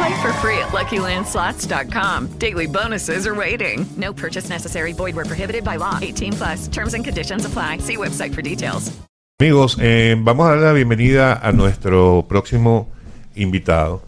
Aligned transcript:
Play 0.00 0.22
for 0.22 0.32
free 0.40 0.58
at 0.58 0.68
LuckyLandSlots.com. 0.72 2.38
Daily 2.38 2.66
bonuses 2.66 3.26
are 3.26 3.34
waiting. 3.34 3.84
No 3.98 4.14
purchase 4.14 4.48
necessary. 4.48 4.94
Void 4.94 5.14
were 5.14 5.26
prohibited 5.26 5.62
by 5.62 5.76
law. 5.76 5.98
18 6.00 6.32
plus. 6.32 6.68
Terms 6.68 6.94
and 6.94 7.04
conditions 7.04 7.44
apply. 7.44 7.78
See 7.78 7.98
website 7.98 8.34
for 8.34 8.40
details. 8.40 8.90
Amigos, 9.38 9.76
eh, 9.80 10.16
vamos 10.18 10.46
a 10.46 10.56
dar 10.56 10.58
la 10.58 10.72
bienvenida 10.74 11.38
a 11.42 11.50
nuestro 11.52 12.26
próximo 12.28 12.88
invitado, 13.34 14.02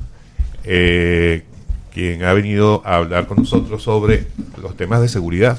eh, 0.64 1.42
quien 1.92 2.24
ha 2.24 2.32
venido 2.32 2.82
a 2.84 2.96
hablar 2.96 3.26
con 3.26 3.38
nosotros 3.38 3.82
sobre 3.82 4.26
los 4.60 4.76
temas 4.76 5.00
de 5.02 5.08
seguridad, 5.08 5.58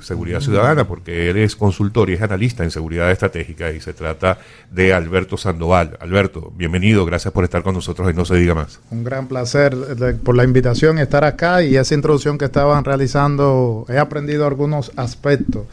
seguridad 0.00 0.40
ciudadana, 0.40 0.86
porque 0.88 1.30
él 1.30 1.36
es 1.36 1.54
consultor 1.54 2.10
y 2.10 2.14
es 2.14 2.22
analista 2.22 2.64
en 2.64 2.70
seguridad 2.70 3.10
estratégica 3.10 3.70
y 3.70 3.80
se 3.80 3.92
trata 3.92 4.38
de 4.70 4.92
Alberto 4.92 5.36
Sandoval. 5.36 5.96
Alberto, 6.00 6.52
bienvenido, 6.56 7.04
gracias 7.04 7.32
por 7.32 7.44
estar 7.44 7.62
con 7.62 7.74
nosotros 7.74 8.10
y 8.10 8.14
no 8.16 8.24
se 8.24 8.34
diga 8.36 8.54
más. 8.54 8.80
Un 8.90 9.04
gran 9.04 9.28
placer 9.28 9.76
de- 9.76 10.14
por 10.14 10.34
la 10.36 10.44
invitación 10.44 10.98
estar 10.98 11.24
acá 11.24 11.62
y 11.62 11.76
esa 11.76 11.94
introducción 11.94 12.38
que 12.38 12.46
estaban 12.46 12.84
realizando. 12.84 13.84
He 13.88 13.98
aprendido 13.98 14.46
algunos 14.46 14.90
aspectos 14.96 15.66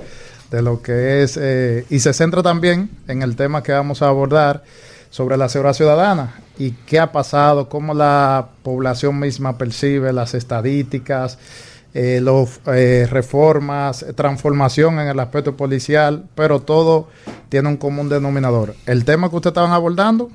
de 0.51 0.61
lo 0.61 0.81
que 0.81 1.23
es 1.23 1.37
eh, 1.41 1.85
y 1.89 1.99
se 1.99 2.13
centra 2.13 2.43
también 2.43 2.89
en 3.07 3.21
el 3.23 3.35
tema 3.35 3.63
que 3.63 3.71
vamos 3.71 4.01
a 4.01 4.07
abordar 4.09 4.63
sobre 5.09 5.37
la 5.37 5.49
seguridad 5.49 5.73
ciudadana 5.73 6.35
y 6.57 6.71
qué 6.71 6.99
ha 6.99 7.11
pasado, 7.11 7.69
cómo 7.69 7.93
la 7.93 8.49
población 8.63 9.19
misma 9.19 9.57
percibe 9.57 10.13
las 10.13 10.33
estadísticas, 10.33 11.37
eh, 11.93 12.21
las 12.21 13.09
reformas, 13.09 14.05
transformación 14.15 14.99
en 14.99 15.07
el 15.07 15.19
aspecto 15.19 15.55
policial, 15.55 16.25
pero 16.35 16.61
todo 16.61 17.07
tiene 17.49 17.69
un 17.69 17.77
común 17.77 18.09
denominador. 18.09 18.75
El 18.85 19.05
tema 19.05 19.29
que 19.29 19.35
ustedes 19.37 19.51
estaban 19.51 19.71
abordando, 19.71 20.29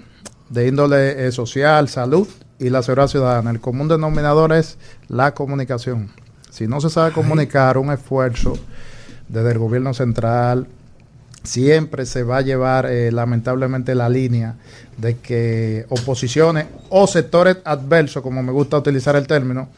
de 0.51 0.67
índole 0.69 1.27
eh, 1.27 1.33
social, 1.33 1.89
salud 1.89 2.29
y 2.59 2.69
la 2.71 2.83
seguridad 2.83 3.09
ciudadana. 3.09 3.51
El 3.51 3.61
común 3.61 3.89
denominador 3.89 4.53
es 4.53 4.79
la 5.09 5.33
comunicación. 5.33 6.11
Si 6.51 6.67
no 6.67 6.81
se 6.81 6.91
sabe 6.91 7.13
comunicar, 7.13 7.79
un 7.79 7.93
esfuerzo 7.93 8.55
desde 9.29 9.53
el 9.53 9.59
gobierno 9.59 9.95
central 9.95 10.67
siempre 11.43 12.07
se 12.07 12.23
va 12.23 12.39
a 12.39 12.41
llevar 12.43 12.87
eh, 12.87 13.11
lamentablemente 13.13 13.95
la 13.95 14.09
línea 14.09 14.57
de 14.99 15.17
que 15.19 15.87
oposiciones 15.89 16.67
o 16.91 17.07
sectores 17.07 17.59
adversos, 17.65 18.23
como 18.23 18.43
me 18.43 18.53
gusta 18.53 18.79
utilizar 18.79 19.17
el 19.17 19.27
término, 19.27 19.69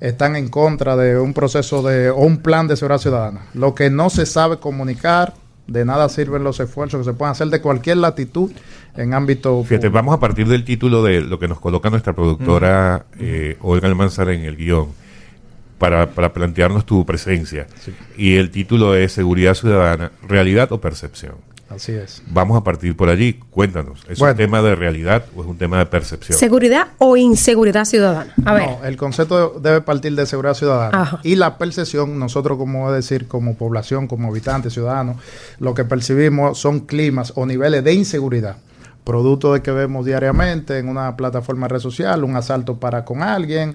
están 0.00 0.34
en 0.34 0.48
contra 0.48 0.96
de 0.96 1.18
un 1.18 1.32
proceso 1.32 1.82
de 1.82 2.10
o 2.10 2.16
un 2.16 2.38
plan 2.38 2.66
de 2.66 2.76
seguridad 2.76 2.98
ciudadana. 2.98 3.46
Lo 3.54 3.74
que 3.74 3.88
no 3.88 4.10
se 4.10 4.26
sabe 4.26 4.58
comunicar, 4.58 5.34
de 5.68 5.84
nada 5.84 6.08
sirven 6.08 6.42
los 6.42 6.58
esfuerzos 6.58 7.00
que 7.00 7.12
se 7.12 7.16
pueden 7.16 7.32
hacer 7.32 7.48
de 7.48 7.60
cualquier 7.60 7.98
latitud 7.98 8.50
en 8.96 9.14
ámbito 9.14 9.62
Fíjate, 9.62 9.88
público. 9.88 9.94
vamos 9.94 10.14
a 10.14 10.20
partir 10.20 10.48
del 10.48 10.64
título 10.64 11.04
de 11.04 11.20
lo 11.20 11.38
que 11.38 11.46
nos 11.46 11.60
coloca 11.60 11.88
nuestra 11.88 12.14
productora 12.14 13.06
eh, 13.20 13.56
Olga 13.60 13.86
Almanzar 13.86 14.28
en 14.30 14.44
el 14.44 14.56
guion 14.56 14.88
para, 15.82 16.10
para 16.10 16.32
plantearnos 16.32 16.86
tu 16.86 17.04
presencia. 17.04 17.66
Y 18.16 18.36
el 18.36 18.52
título 18.52 18.94
es 18.94 19.10
Seguridad 19.10 19.54
Ciudadana, 19.54 20.12
¿realidad 20.28 20.70
o 20.70 20.80
percepción? 20.80 21.34
Así 21.68 21.90
es. 21.90 22.22
Vamos 22.28 22.56
a 22.56 22.62
partir 22.62 22.96
por 22.96 23.08
allí. 23.08 23.40
Cuéntanos, 23.50 23.98
¿es 24.08 24.20
Bueno. 24.20 24.30
un 24.30 24.36
tema 24.36 24.62
de 24.62 24.76
realidad 24.76 25.24
o 25.34 25.42
es 25.42 25.48
un 25.48 25.58
tema 25.58 25.78
de 25.78 25.86
percepción? 25.86 26.38
¿Seguridad 26.38 26.86
o 26.98 27.16
inseguridad 27.16 27.84
ciudadana? 27.84 28.32
A 28.44 28.54
ver. 28.54 28.62
No, 28.68 28.84
el 28.84 28.96
concepto 28.96 29.58
debe 29.60 29.80
partir 29.80 30.14
de 30.14 30.24
seguridad 30.24 30.54
ciudadana. 30.54 31.02
Ajá. 31.02 31.20
Y 31.24 31.34
la 31.34 31.58
percepción, 31.58 32.16
nosotros 32.16 32.58
como 32.58 32.88
es 32.90 32.94
decir, 32.94 33.26
como 33.26 33.56
población, 33.56 34.06
como 34.06 34.28
habitantes, 34.28 34.74
ciudadanos, 34.74 35.16
lo 35.58 35.74
que 35.74 35.84
percibimos 35.84 36.58
son 36.58 36.78
climas 36.78 37.32
o 37.34 37.44
niveles 37.44 37.82
de 37.82 37.92
inseguridad. 37.92 38.58
Producto 39.02 39.52
de 39.52 39.62
que 39.62 39.72
vemos 39.72 40.06
diariamente 40.06 40.78
en 40.78 40.88
una 40.88 41.16
plataforma 41.16 41.66
de 41.66 41.72
red 41.74 41.80
social, 41.80 42.22
un 42.22 42.36
asalto 42.36 42.78
para 42.78 43.04
con 43.04 43.20
alguien. 43.20 43.74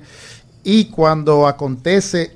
Y 0.70 0.90
cuando 0.90 1.48
acontece 1.48 2.36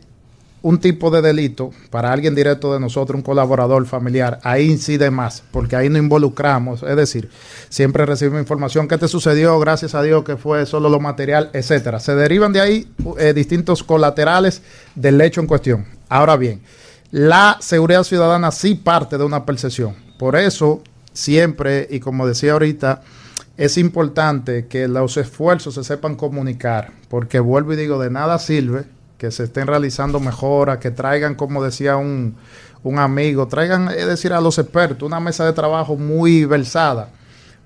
un 0.62 0.80
tipo 0.80 1.12
de 1.12 1.22
delito 1.22 1.72
para 1.90 2.14
alguien 2.14 2.34
directo 2.34 2.74
de 2.74 2.80
nosotros, 2.80 3.18
un 3.18 3.24
colaborador 3.24 3.86
familiar, 3.86 4.40
ahí 4.44 4.72
incide 4.72 5.12
más, 5.12 5.44
porque 5.52 5.76
ahí 5.76 5.90
no 5.90 5.98
involucramos, 5.98 6.82
es 6.82 6.96
decir, 6.96 7.30
siempre 7.68 8.06
recibimos 8.06 8.40
información 8.40 8.88
que 8.88 8.98
te 8.98 9.10
sucedió, 9.10 9.60
gracias 9.60 9.96
a 9.96 10.02
Dios 10.02 10.24
que 10.24 10.38
fue 10.38 10.66
solo 10.66 10.88
lo 10.88 11.02
material, 11.02 11.50
etcétera. 11.52 12.00
Se 12.00 12.16
derivan 12.16 12.54
de 12.54 12.62
ahí 12.62 12.88
eh, 13.18 13.34
distintos 13.34 13.84
colaterales 13.84 14.62
del 14.96 15.20
hecho 15.20 15.42
en 15.42 15.48
cuestión. 15.48 15.86
Ahora 16.08 16.38
bien, 16.38 16.62
la 17.12 17.58
seguridad 17.60 18.04
ciudadana 18.06 18.52
sí 18.52 18.76
parte 18.76 19.18
de 19.18 19.26
una 19.26 19.46
percepción. 19.46 19.94
Por 20.18 20.38
eso, 20.38 20.82
siempre, 21.12 21.86
y 21.92 22.00
como 22.00 22.26
decía 22.26 22.54
ahorita, 22.54 23.02
es 23.58 23.78
importante 23.78 24.68
que 24.68 24.88
los 24.88 25.18
esfuerzos 25.18 25.76
se 25.76 25.84
sepan 25.84 26.16
comunicar, 26.16 26.92
porque 27.10 27.40
vuelvo 27.40 27.74
y 27.74 27.76
digo, 27.76 28.00
de 28.00 28.10
nada 28.10 28.40
sirve 28.40 28.86
que 29.18 29.30
se 29.30 29.44
estén 29.44 29.68
realizando 29.68 30.20
mejoras, 30.20 30.80
que 30.80 30.90
traigan, 30.90 31.36
como 31.36 31.64
decía 31.64 31.96
un, 31.96 32.36
un 32.84 32.98
amigo, 32.98 33.48
traigan, 33.48 33.90
es 33.90 34.08
decir, 34.08 34.34
a 34.34 34.42
los 34.42 34.58
expertos, 34.58 35.06
una 35.06 35.20
mesa 35.20 35.46
de 35.46 35.54
trabajo 35.54 35.96
muy 35.96 36.46
versada 36.46 37.10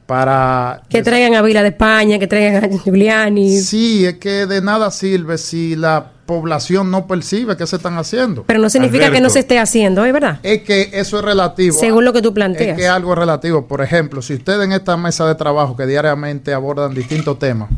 para... 0.05 0.83
Que 0.89 1.01
traigan 1.01 1.33
a 1.35 1.41
Vila 1.41 1.61
de 1.61 1.69
España, 1.69 2.19
que 2.19 2.27
traigan 2.27 2.63
a 2.63 2.77
Giuliani. 2.77 3.59
Sí, 3.59 4.05
es 4.05 4.15
que 4.15 4.45
de 4.45 4.61
nada 4.61 4.91
sirve 4.91 5.37
si 5.37 5.75
la 5.77 6.11
población 6.25 6.91
no 6.91 7.07
percibe 7.07 7.55
que 7.57 7.67
se 7.67 7.75
están 7.75 7.97
haciendo. 7.97 8.43
Pero 8.47 8.59
no 8.59 8.69
significa 8.69 9.11
que 9.11 9.21
no 9.21 9.29
se 9.29 9.39
esté 9.39 9.59
haciendo, 9.59 10.03
¿es 10.05 10.13
verdad? 10.13 10.39
Es 10.43 10.63
que 10.63 10.89
eso 10.93 11.19
es 11.19 11.25
relativo. 11.25 11.77
Según 11.77 12.03
lo 12.05 12.13
que 12.13 12.21
tú 12.21 12.29
Es 12.29 12.35
planteas. 12.35 12.77
que 12.77 12.87
algo 12.87 13.13
es 13.13 13.19
relativo. 13.19 13.67
Por 13.67 13.81
ejemplo, 13.81 14.21
si 14.21 14.33
ustedes 14.33 14.63
en 14.63 14.71
esta 14.71 14.97
mesa 14.97 15.27
de 15.27 15.35
trabajo 15.35 15.75
que 15.75 15.85
diariamente 15.85 16.53
abordan 16.53 16.93
distintos 16.93 17.37
temas, 17.39 17.69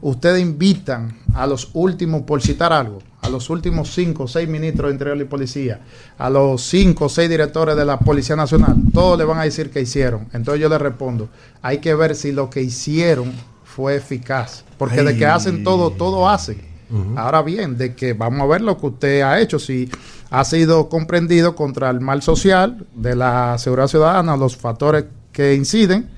ustedes 0.00 0.40
invitan 0.42 1.16
a 1.34 1.46
los 1.46 1.70
últimos, 1.74 2.22
por 2.22 2.42
citar 2.42 2.72
algo, 2.72 2.98
a 3.20 3.28
los 3.28 3.48
últimos 3.50 3.94
cinco 3.94 4.24
o 4.24 4.28
seis 4.28 4.48
ministros 4.48 4.88
de 4.88 4.94
Interior 4.94 5.16
y 5.20 5.24
Policía, 5.24 5.80
a 6.18 6.28
los 6.28 6.60
cinco 6.62 7.04
o 7.04 7.08
seis 7.08 7.30
directores 7.30 7.76
de 7.76 7.84
la 7.84 8.00
Policía 8.00 8.34
Nacional, 8.34 8.74
todos 8.92 9.16
le 9.16 9.24
van 9.24 9.38
a 9.38 9.44
decir 9.44 9.70
que 9.70 9.80
hicieron. 9.80 10.26
Entonces 10.32 10.60
yo 10.60 10.68
les 10.68 10.80
respondo, 10.80 11.28
hay 11.62 11.78
que 11.78 11.94
ver 11.94 12.16
si 12.16 12.32
lo 12.32 12.50
que 12.50 12.62
hicieron 12.62 13.32
fue 13.64 13.94
eficaz. 13.94 14.64
Porque 14.76 15.04
de 15.04 15.16
que 15.16 15.24
hacen 15.24 15.62
todo, 15.62 15.90
todo 15.92 16.28
hacen. 16.28 16.71
Ahora 17.16 17.42
bien, 17.42 17.78
de 17.78 17.94
que 17.94 18.12
vamos 18.12 18.42
a 18.42 18.46
ver 18.46 18.60
lo 18.60 18.78
que 18.78 18.86
usted 18.86 19.22
ha 19.22 19.40
hecho, 19.40 19.58
si 19.58 19.88
ha 20.30 20.44
sido 20.44 20.88
comprendido 20.88 21.54
contra 21.54 21.88
el 21.88 22.00
mal 22.00 22.22
social 22.22 22.86
de 22.94 23.16
la 23.16 23.56
seguridad 23.58 23.88
ciudadana, 23.88 24.36
los 24.36 24.56
factores 24.56 25.06
que 25.32 25.54
inciden, 25.54 26.10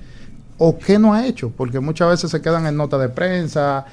o 0.57 0.77
qué 0.77 0.99
no 0.99 1.13
ha 1.13 1.25
hecho, 1.25 1.51
porque 1.55 1.79
muchas 1.79 2.09
veces 2.09 2.31
se 2.31 2.41
quedan 2.41 2.65
en 2.65 2.77
nota 2.77 2.97
de 2.97 3.09
prensa, 3.09 3.85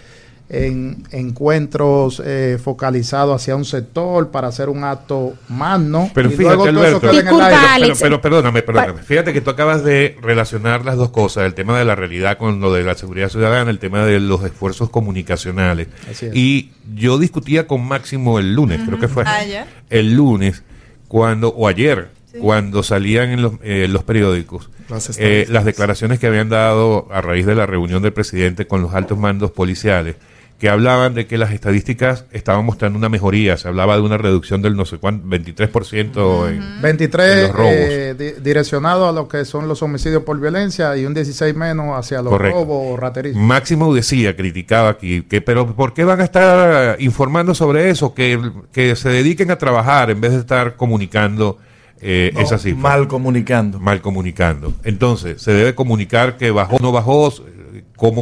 en 0.49 1.05
encuentros 1.13 2.21
eh, 2.25 2.59
focalizados 2.63 3.41
hacia 3.41 3.57
un 3.57 3.65
sector 3.65 4.31
para 4.31 4.49
hacer 4.49 4.69
un 4.69 4.85
acto 4.85 5.35
magno. 5.49 6.11
Pero 6.13 6.31
y 6.31 6.33
fíjate, 6.37 6.69
Alberto, 6.69 7.01
queda 7.01 7.21
en 7.21 7.29
el 7.29 7.41
aire. 7.41 7.87
pero, 7.87 7.95
pero 8.01 8.21
perdóname, 8.21 8.63
perdóname. 8.63 9.03
Fíjate 9.03 9.33
que 9.33 9.41
tú 9.41 9.51
acabas 9.51 9.83
de 9.83 10.17
relacionar 10.21 10.85
las 10.85 10.97
dos 10.97 11.11
cosas, 11.11 11.45
el 11.45 11.55
tema 11.55 11.79
de 11.79 11.85
la 11.87 11.95
realidad 11.95 12.37
con 12.37 12.61
lo 12.61 12.73
de 12.73 12.83
la 12.83 12.95
seguridad 12.95 13.31
ciudadana, 13.31 13.71
el 13.71 13.79
tema 13.79 14.05
de 14.05 14.21
los 14.21 14.45
esfuerzos 14.45 14.91
comunicacionales. 14.91 15.89
Así 16.11 16.27
es. 16.27 16.37
Y 16.37 16.73
yo 16.95 17.19
discutía 17.19 17.67
con 17.67 17.87
Máximo 17.87 18.39
el 18.39 18.55
lunes, 18.55 18.81
creo 18.87 18.99
que 18.99 19.09
fue 19.09 19.25
Ayer. 19.27 19.65
el 19.89 20.15
lunes, 20.15 20.63
cuando, 21.09 21.49
o 21.49 21.67
ayer, 21.69 22.11
Sí. 22.33 22.39
cuando 22.39 22.83
salían 22.83 23.29
en 23.29 23.43
los, 23.43 23.53
eh, 23.63 23.87
los 23.91 24.05
periódicos 24.05 24.71
Las 24.89 25.19
eh, 25.19 25.45
las 25.51 25.67
declaraciones 25.67 26.19
que 26.19 26.27
habían 26.27 26.49
dado 26.49 27.07
a 27.13 27.21
raíz 27.21 27.45
de 27.45 27.55
la 27.55 27.67
reunión 27.67 28.03
del 28.03 28.15
presidente 28.15 28.67
con 28.67 28.81
los 28.81 28.95
altos 28.95 29.19
mandos 29.19 29.51
policiales, 29.51 30.17
que 30.63 30.69
hablaban 30.69 31.13
de 31.13 31.27
que 31.27 31.39
las 31.39 31.51
estadísticas 31.51 32.25
estaban 32.31 32.65
mostrando 32.65 32.97
una 32.97 33.09
mejoría. 33.09 33.57
Se 33.57 33.67
hablaba 33.67 33.97
de 33.97 34.03
una 34.03 34.17
reducción 34.17 34.63
del 34.63 34.77
no 34.77 34.85
sé 34.85 34.99
cuánto, 34.99 35.27
23% 35.27 36.51
en, 36.51 36.81
23 36.81 37.29
en 37.37 37.43
los 37.49 37.51
robos. 37.57 37.73
eh, 37.75 38.15
di- 38.17 38.41
direccionado 38.41 39.09
a 39.09 39.13
lo 39.13 39.27
que 39.27 39.45
son 39.45 39.67
los 39.67 39.83
homicidios 39.83 40.23
por 40.23 40.39
violencia 40.39 40.97
y 40.97 41.05
un 41.05 41.15
16 41.15 41.57
menos 41.57 41.99
hacia 41.99 42.23
los 42.23 42.31
Correcto. 42.31 42.59
robos 42.61 42.93
o 42.93 42.97
raterismo. 42.97 43.43
Máximo 43.43 43.93
decía, 43.93 44.37
criticaba 44.37 44.91
aquí, 44.91 45.23
que 45.23 45.41
pero 45.41 45.67
¿por 45.75 45.95
qué 45.95 46.05
van 46.05 46.21
a 46.21 46.25
estar 46.25 46.95
informando 47.03 47.57
sobre 47.57 47.91
eso? 47.91 48.15
Que, 48.15 48.39
que 48.71 48.95
se 48.95 49.09
dediquen 49.09 49.51
a 49.51 49.59
trabajar 49.59 50.11
en 50.13 50.21
vez 50.21 50.31
de 50.31 50.39
estar 50.39 50.77
comunicando 50.77 51.59
eh, 52.01 52.31
No, 52.35 52.41
esas 52.41 52.63
cifras. 52.63 52.81
mal 52.83 53.09
comunicando. 53.09 53.81
Mal 53.81 54.01
comunicando. 54.01 54.73
Entonces, 54.85 55.43
se 55.43 55.53
debe 55.53 55.75
comunicar 55.75 56.37
que 56.37 56.53
bajó, 56.53 56.79
no 56.81 56.93
bajó, 56.93 57.31
eh, 57.49 57.83
cómo 57.97 58.22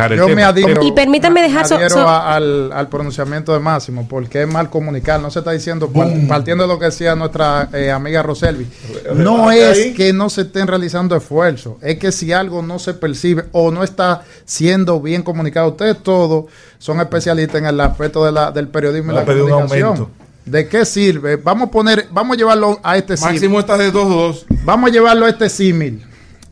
manejar 0.00 0.12
el 0.12 0.18
Yo 0.18 0.36
me 0.36 0.42
adhiero, 0.42 0.82
Y 0.84 0.92
permítanme 0.92 1.42
dejar 1.42 1.66
so- 1.66 1.74
adhiero 1.76 1.94
so- 1.94 2.08
a- 2.08 2.34
al, 2.36 2.72
al 2.72 2.88
pronunciamiento 2.88 3.52
de 3.52 3.60
Máximo, 3.60 4.06
porque 4.08 4.42
es 4.42 4.48
mal 4.48 4.70
comunicar. 4.70 5.20
No 5.20 5.30
se 5.30 5.38
está 5.40 5.52
diciendo, 5.52 5.88
par- 5.90 6.08
partiendo 6.28 6.64
de 6.64 6.68
lo 6.68 6.78
que 6.78 6.86
decía 6.86 7.14
nuestra 7.14 7.68
eh, 7.72 7.90
amiga 7.90 8.22
Roselvi, 8.22 8.66
no 9.14 9.48
Ahí. 9.48 9.60
es 9.60 9.94
que 9.96 10.12
no 10.12 10.30
se 10.30 10.42
estén 10.42 10.66
realizando 10.66 11.14
esfuerzos, 11.16 11.74
es 11.82 11.98
que 11.98 12.12
si 12.12 12.32
algo 12.32 12.62
no 12.62 12.78
se 12.78 12.94
percibe 12.94 13.44
o 13.52 13.70
no 13.70 13.82
está 13.84 14.22
siendo 14.44 15.00
bien 15.00 15.22
comunicado, 15.22 15.68
ustedes 15.70 16.02
todos 16.02 16.46
son 16.78 17.00
especialistas 17.00 17.56
en 17.60 17.66
el 17.66 17.80
aspecto 17.80 18.24
de 18.24 18.32
la, 18.32 18.50
del 18.52 18.68
periodismo 18.68 19.12
y 19.12 19.14
la 19.16 19.24
comunicación. 19.24 20.08
¿De 20.46 20.66
qué 20.66 20.84
sirve? 20.84 21.36
Vamos 21.36 21.68
a 21.68 21.70
poner, 21.70 22.08
vamos 22.10 22.34
a 22.34 22.38
llevarlo 22.38 22.80
a 22.82 22.96
este 22.96 23.16
símil. 23.16 23.34
Máximo 23.34 23.60
está 23.60 23.76
de 23.76 23.92
2-2. 23.92 24.46
Vamos 24.64 24.90
a 24.90 24.92
llevarlo 24.92 25.26
a 25.26 25.28
este 25.28 25.48
símil. 25.48 26.04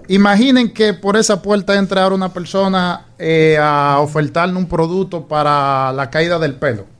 Imaginen 0.08 0.72
que 0.72 0.94
por 0.94 1.18
esa 1.18 1.42
puerta 1.42 1.76
entra 1.76 2.02
ahora 2.02 2.14
una 2.14 2.32
persona 2.32 3.06
eh, 3.18 3.58
a 3.60 3.98
ofertarle 4.00 4.56
un 4.56 4.66
producto 4.66 5.28
para 5.28 5.92
la 5.92 6.08
caída 6.08 6.38
del 6.38 6.54
pelo 6.54 6.97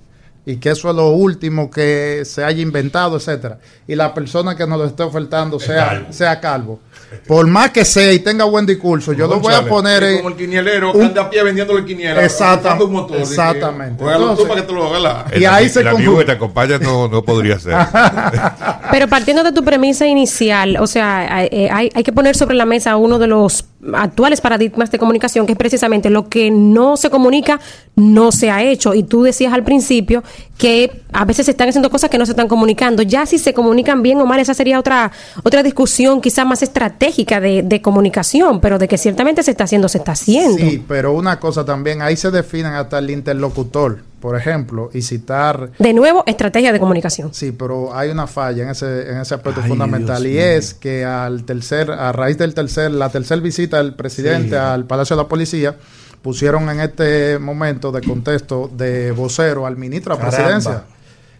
y 0.50 0.56
que 0.56 0.71
eso 0.71 0.89
es 0.89 0.97
lo 0.97 1.09
último 1.11 1.71
que 1.71 2.23
se 2.25 2.43
haya 2.43 2.62
inventado, 2.62 3.17
etcétera. 3.19 3.59
Y 3.87 3.95
la 3.95 4.15
persona 4.15 4.56
que 4.56 4.67
nos 4.67 4.79
lo 4.79 4.87
esté 4.87 5.03
ofertando 5.03 5.61
sea 5.61 5.89
calvo. 5.89 6.06
sea 6.12 6.41
calvo. 6.41 6.81
Por 7.27 7.47
más 7.47 7.71
que 7.71 7.85
sea 7.85 8.12
y 8.12 8.19
tenga 8.19 8.45
buen 8.45 8.65
discurso, 8.67 9.12
yo 9.12 9.27
lo 9.27 9.41
voy 9.41 9.53
a 9.55 9.62
poner 9.67 10.03
es 10.05 10.11
en- 10.12 10.17
como 10.19 10.29
el 10.31 10.37
quinielero 10.37 10.93
que 10.93 11.03
anda 11.03 11.23
a 11.23 11.31
pie 11.31 11.43
vendiéndole 11.43 11.85
quiniela. 11.85 12.23
Exacta- 12.25 12.69
usando 12.69 12.87
un 12.87 12.93
motor, 12.93 13.17
de 13.19 13.23
que, 13.25 13.29
exactamente. 13.29 14.03
"Cógelo 14.03 14.19
tú 14.19 14.23
Entonces- 14.31 14.47
para 14.49 14.61
que 14.61 14.67
te 14.67 14.73
lo 14.73 14.87
haga 14.89 14.99
la-". 15.00 15.27
Y 15.39 15.45
ahí 15.45 15.69
se 15.69 15.81
el 15.81 15.89
amigo 15.89 16.19
que 16.19 16.25
te 16.25 16.33
acompaña 16.33 16.79
no, 16.79 17.09
no 17.09 17.23
podría 17.23 17.59
ser. 17.59 17.75
Pero 18.91 19.09
partiendo 19.09 19.43
de 19.43 19.53
tu 19.53 19.62
premisa 19.65 20.06
inicial, 20.06 20.77
o 20.81 20.87
sea, 20.87 21.35
hay, 21.37 21.49
eh, 21.51 21.69
hay, 21.71 21.91
hay 21.94 22.03
que 22.03 22.12
poner 22.12 22.37
sobre 22.37 22.55
la 22.56 22.65
mesa 22.67 22.97
uno 22.97 23.19
de 23.19 23.27
los 23.27 23.65
actuales 23.95 24.41
paradigmas 24.41 24.91
de 24.91 24.99
comunicación, 24.99 25.47
que 25.47 25.53
es 25.53 25.59
precisamente 25.59 26.11
lo 26.11 26.29
que 26.29 26.51
no 26.51 26.97
se 26.97 27.11
comunica, 27.11 27.61
no 27.95 28.33
se 28.33 28.51
ha 28.51 28.63
hecho. 28.63 28.95
Y 28.95 29.05
tú 29.05 29.23
decías 29.23 29.53
al 29.53 29.63
principio 29.63 30.25
que 30.57 31.03
a 31.13 31.25
veces 31.25 31.47
se 31.47 31.53
están 31.53 31.69
haciendo 31.69 31.91
cosas 31.91 32.11
que 32.11 32.19
no 32.19 32.27
se 32.27 32.33
están 32.33 32.49
comunicando. 32.49 33.03
Ya 33.03 33.25
si 33.27 33.39
se 33.39 33.55
comunican 33.55 34.03
bien 34.03 34.21
o 34.21 34.27
mal, 34.27 34.41
esa 34.41 34.55
sería 34.55 34.79
otra, 34.79 35.13
otra 35.45 35.63
discusión 35.63 36.21
quizás 36.21 36.47
más 36.47 36.63
estratégica 36.63 37.41
de, 37.41 37.63
de 37.63 37.81
comunicación, 37.81 38.61
pero 38.61 38.79
de 38.79 38.89
que 38.89 38.99
ciertamente 38.99 39.43
se 39.43 39.53
está 39.53 39.65
haciendo, 39.65 39.89
se 39.89 39.99
está 39.99 40.13
haciendo. 40.13 40.59
Sí, 40.59 40.85
pero 40.87 41.13
una 41.13 41.39
cosa 41.39 41.65
también, 41.65 42.03
ahí 42.03 42.17
se 42.17 42.31
definen 42.31 42.73
hasta 42.73 42.99
el 42.99 43.11
interlocutor, 43.11 44.03
por 44.20 44.37
ejemplo, 44.37 44.91
y 44.93 45.03
citar 45.03 45.70
De 45.79 45.93
nuevo, 45.93 46.25
estrategia 46.26 46.73
de 46.73 46.81
comunicación. 46.81 47.32
Sí, 47.32 47.53
pero 47.53 47.94
hay 47.94 48.11
una 48.11 48.26
falla 48.26 48.65
en 48.65 48.70
ese, 48.70 49.11
en 49.11 49.19
ese 49.19 49.35
aspecto 49.35 49.61
Ay, 49.62 49.69
fundamental 49.69 50.23
Dios 50.23 50.32
y 50.32 50.37
mío. 50.37 50.44
es 50.44 50.75
que 50.75 51.05
al 51.05 51.44
tercer, 51.44 51.91
a 51.91 52.12
raíz 52.12 52.37
del 52.38 52.55
tercer, 52.55 52.91
la 52.91 53.09
tercera 53.11 53.41
visita 53.41 53.79
del 53.79 53.94
presidente 53.94 54.50
Sí. 54.50 54.55
al 54.56 54.85
Palacio 54.87 55.17
de 55.17 55.23
la 55.23 55.29
Policía, 55.29 55.76
pusieron 56.23 56.69
en 56.69 56.81
este 56.81 57.38
momento 57.38 57.93
de 57.93 58.00
contexto 58.03 58.69
de 58.75 59.12
vocero 59.12 59.67
al 59.67 59.76
ministro 59.76 60.17
de 60.17 60.23
la 60.23 60.29
presidencia. 60.29 60.82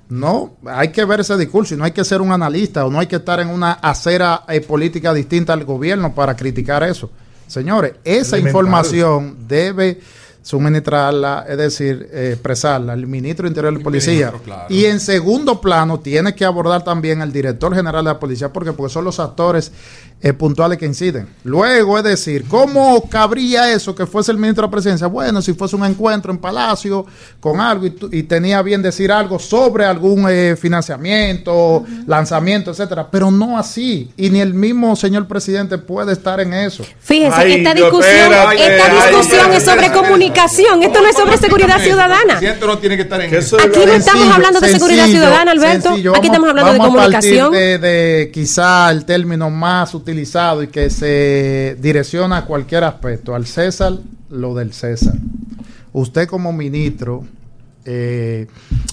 No, 0.09 0.55
hay 0.65 0.89
que 0.89 1.05
ver 1.05 1.21
ese 1.21 1.37
discurso 1.37 1.75
y 1.75 1.77
no 1.77 1.85
hay 1.85 1.91
que 1.91 2.03
ser 2.05 2.23
un 2.23 2.33
analista 2.33 2.87
o 2.87 2.91
no 2.91 2.99
hay 2.99 3.07
que 3.07 3.17
estar 3.17 3.41
en 3.41 3.49
una 3.49 3.73
acera 3.73 4.45
eh, 4.49 4.61
política 4.63 5.13
distinta 5.13 5.53
al 5.53 5.65
gobierno 5.65 6.15
para 6.15 6.35
criticar 6.35 6.83
eso. 6.83 7.11
Señores, 7.47 7.93
esa 8.05 8.37
Elemental. 8.37 8.49
información 8.49 9.37
debe 9.49 10.01
suministrarla, 10.49 11.45
es 11.47 11.59
decir, 11.59 12.09
eh, 12.11 12.31
expresarla 12.33 12.95
el 12.95 13.07
ministro 13.07 13.43
de 13.43 13.51
Interior 13.51 13.75
y 13.79 13.83
Policía. 13.85 14.31
ministro, 14.31 14.41
claro. 14.43 14.65
Y 14.71 14.87
en 14.87 14.99
segundo 14.99 15.61
plano 15.61 16.01
tiene 16.01 16.35
que 16.35 16.43
abordar 16.47 16.83
también 16.83 17.21
el 17.21 17.31
director 17.31 17.75
general 17.75 18.03
de 18.03 18.13
la 18.13 18.19
policía, 18.19 18.51
porque, 18.51 18.73
porque 18.73 18.91
son 18.91 19.05
los 19.05 19.21
actores 19.21 19.71
eh, 20.23 20.33
puntuales 20.33 20.79
que 20.79 20.87
inciden. 20.87 21.29
Luego, 21.45 21.99
es 21.99 22.03
decir, 22.03 22.47
¿cómo 22.49 23.09
cabría 23.11 23.71
eso 23.71 23.95
que 23.95 24.07
fuese 24.07 24.33
el 24.33 24.39
ministro 24.39 24.63
de 24.63 24.69
la 24.69 24.71
presidencia? 24.71 25.07
Bueno, 25.07 25.43
si 25.43 25.53
fuese 25.53 25.77
un 25.77 25.85
encuentro 25.85 26.33
en 26.33 26.39
Palacio 26.39 27.05
con 27.41 27.61
algo 27.61 27.87
y, 28.11 28.23
tenía 28.23 28.63
bien 28.63 28.81
decir 28.81 29.13
algo 29.13 29.39
sobre 29.39 29.85
algún 29.85 30.27
eh, 30.31 30.57
financiamiento, 30.57 31.85
lanzamiento, 32.07 32.71
etcétera, 32.71 33.07
pero 33.11 33.31
no 33.31 33.59
así. 33.59 34.11
Y 34.17 34.31
ni 34.31 34.41
el 34.41 34.55
mismo 34.55 34.97
señor 34.97 35.29
presidente 35.29 35.77
puede 35.77 36.15
estar 36.15 36.41
en 36.41 36.55
eso. 36.55 36.85
Fíjense, 37.01 37.39
Ay, 37.39 37.53
esta 37.53 37.75
discusión, 37.75 38.33
espérate, 38.33 38.77
esta 38.77 39.09
discusión 39.11 39.53
es 39.53 39.63
sobre 39.63 39.87
espérate. 39.87 40.09
Comunicación, 40.39 40.83
esto 40.83 41.01
no 41.03 41.09
es 41.09 41.17
sobre 41.17 41.37
seguridad 41.37 41.77
El 41.77 41.83
ciudadana. 41.83 42.39
presidente 42.39 42.67
no 42.67 42.79
tiene 42.79 42.97
que 42.97 43.03
estar 43.03 43.21
en 43.21 43.35
Aquí 43.35 43.87
no 43.87 43.93
estamos 43.93 44.35
hablando 44.35 44.61
de 44.61 44.69
seguridad 44.69 45.05
sencillo, 45.05 45.23
ciudadana, 45.25 45.51
Alberto. 45.53 45.89
sencillo. 45.89 46.17
Aquí 46.17 46.27
estamos 46.27 46.49
hablando 46.49 46.73
de 46.73 46.79
comunicación. 46.79 47.53
De, 47.53 47.79
de 47.79 48.31
quizá 48.33 48.91
el 48.91 49.05
término 49.05 49.51
más 49.51 49.95
utilizado 49.95 50.63
y 50.63 50.69
que 50.69 50.91
se 50.91 51.77
direcciona 51.81 52.39
a 52.39 52.45
cualquier 52.45 52.85
aspecto. 52.85 53.35
Al 53.35 53.47
César, 53.47 53.95
lo 54.31 54.55
del 54.55 54.73
César. 54.73 55.15
Usted 55.93 56.29
como 56.29 56.53
ministro 56.53 57.25
eh, 57.85 58.47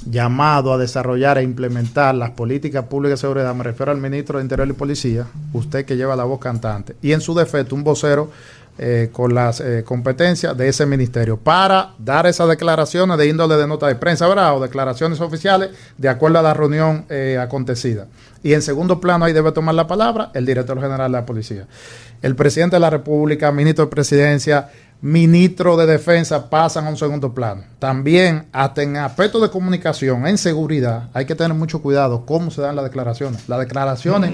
llamado 0.10 0.74
a 0.74 0.78
desarrollar 0.78 1.38
e 1.38 1.44
implementar 1.44 2.16
las 2.16 2.32
políticas 2.32 2.86
públicas 2.86 3.20
de 3.20 3.22
seguridad, 3.22 3.54
me 3.54 3.64
refiero 3.64 3.92
al 3.92 3.98
ministro 4.00 4.40
de 4.40 4.44
Interior 4.46 4.68
y 4.68 4.74
Policía, 4.74 5.26
usted 5.54 5.86
que 5.86 5.98
lleva 5.98 6.16
la 6.16 6.24
voz 6.24 6.40
cantante, 6.40 6.96
y 7.02 7.12
en 7.12 7.20
su 7.20 7.36
defecto 7.36 7.76
un 7.76 7.84
vocero 7.84 8.32
eh, 8.78 9.10
con 9.14 9.34
las 9.34 9.62
eh, 9.62 9.84
competencias 9.86 10.58
de 10.58 10.68
ese 10.68 10.86
ministerio 10.86 11.38
para 11.38 11.94
dar 11.98 12.26
esas 12.26 12.50
declaraciones 12.50 13.18
de 13.18 13.28
índole 13.28 13.56
de 13.56 13.68
nota 13.68 13.88
de 13.88 13.96
prensa, 13.96 14.28
¿verdad? 14.28 14.56
O 14.58 14.60
declaraciones 14.60 15.22
oficiales 15.22 15.70
de 15.98 16.10
acuerdo 16.10 16.40
a 16.40 16.42
la 16.42 16.54
reunión 16.54 17.06
eh, 17.10 17.38
acontecida. 17.40 18.08
Y 18.44 18.54
en 18.54 18.62
segundo 18.62 19.00
plano 19.00 19.24
ahí 19.24 19.32
debe 19.32 19.54
tomar 19.54 19.76
la 19.76 19.88
palabra 19.88 20.30
el 20.34 20.46
director 20.46 20.80
general 20.82 21.10
de 21.10 21.18
la 21.18 21.26
policía. 21.26 21.68
El 22.22 22.36
presidente 22.36 22.76
de 22.76 22.82
la 22.82 22.90
República, 22.90 23.50
ministro 23.52 23.86
de 23.86 23.92
Presidencia, 23.92 24.70
ministro 25.02 25.78
de 25.78 25.86
Defensa 25.86 26.50
pasan 26.50 26.88
a 26.88 26.90
un 26.90 26.98
segundo 26.98 27.34
plano. 27.34 27.64
También, 27.80 28.48
hasta 28.52 28.82
en 28.82 28.98
aspectos 28.98 29.42
de 29.42 29.50
comunicación, 29.50 30.26
en 30.28 30.38
seguridad, 30.38 31.10
hay 31.14 31.26
que 31.26 31.36
tener 31.36 31.56
mucho 31.56 31.82
cuidado 31.82 32.26
cómo 32.26 32.52
se 32.52 32.62
dan 32.62 32.76
las 32.76 32.86
declaraciones. 32.86 33.48
Las 33.48 33.60
declaraciones 33.60 34.34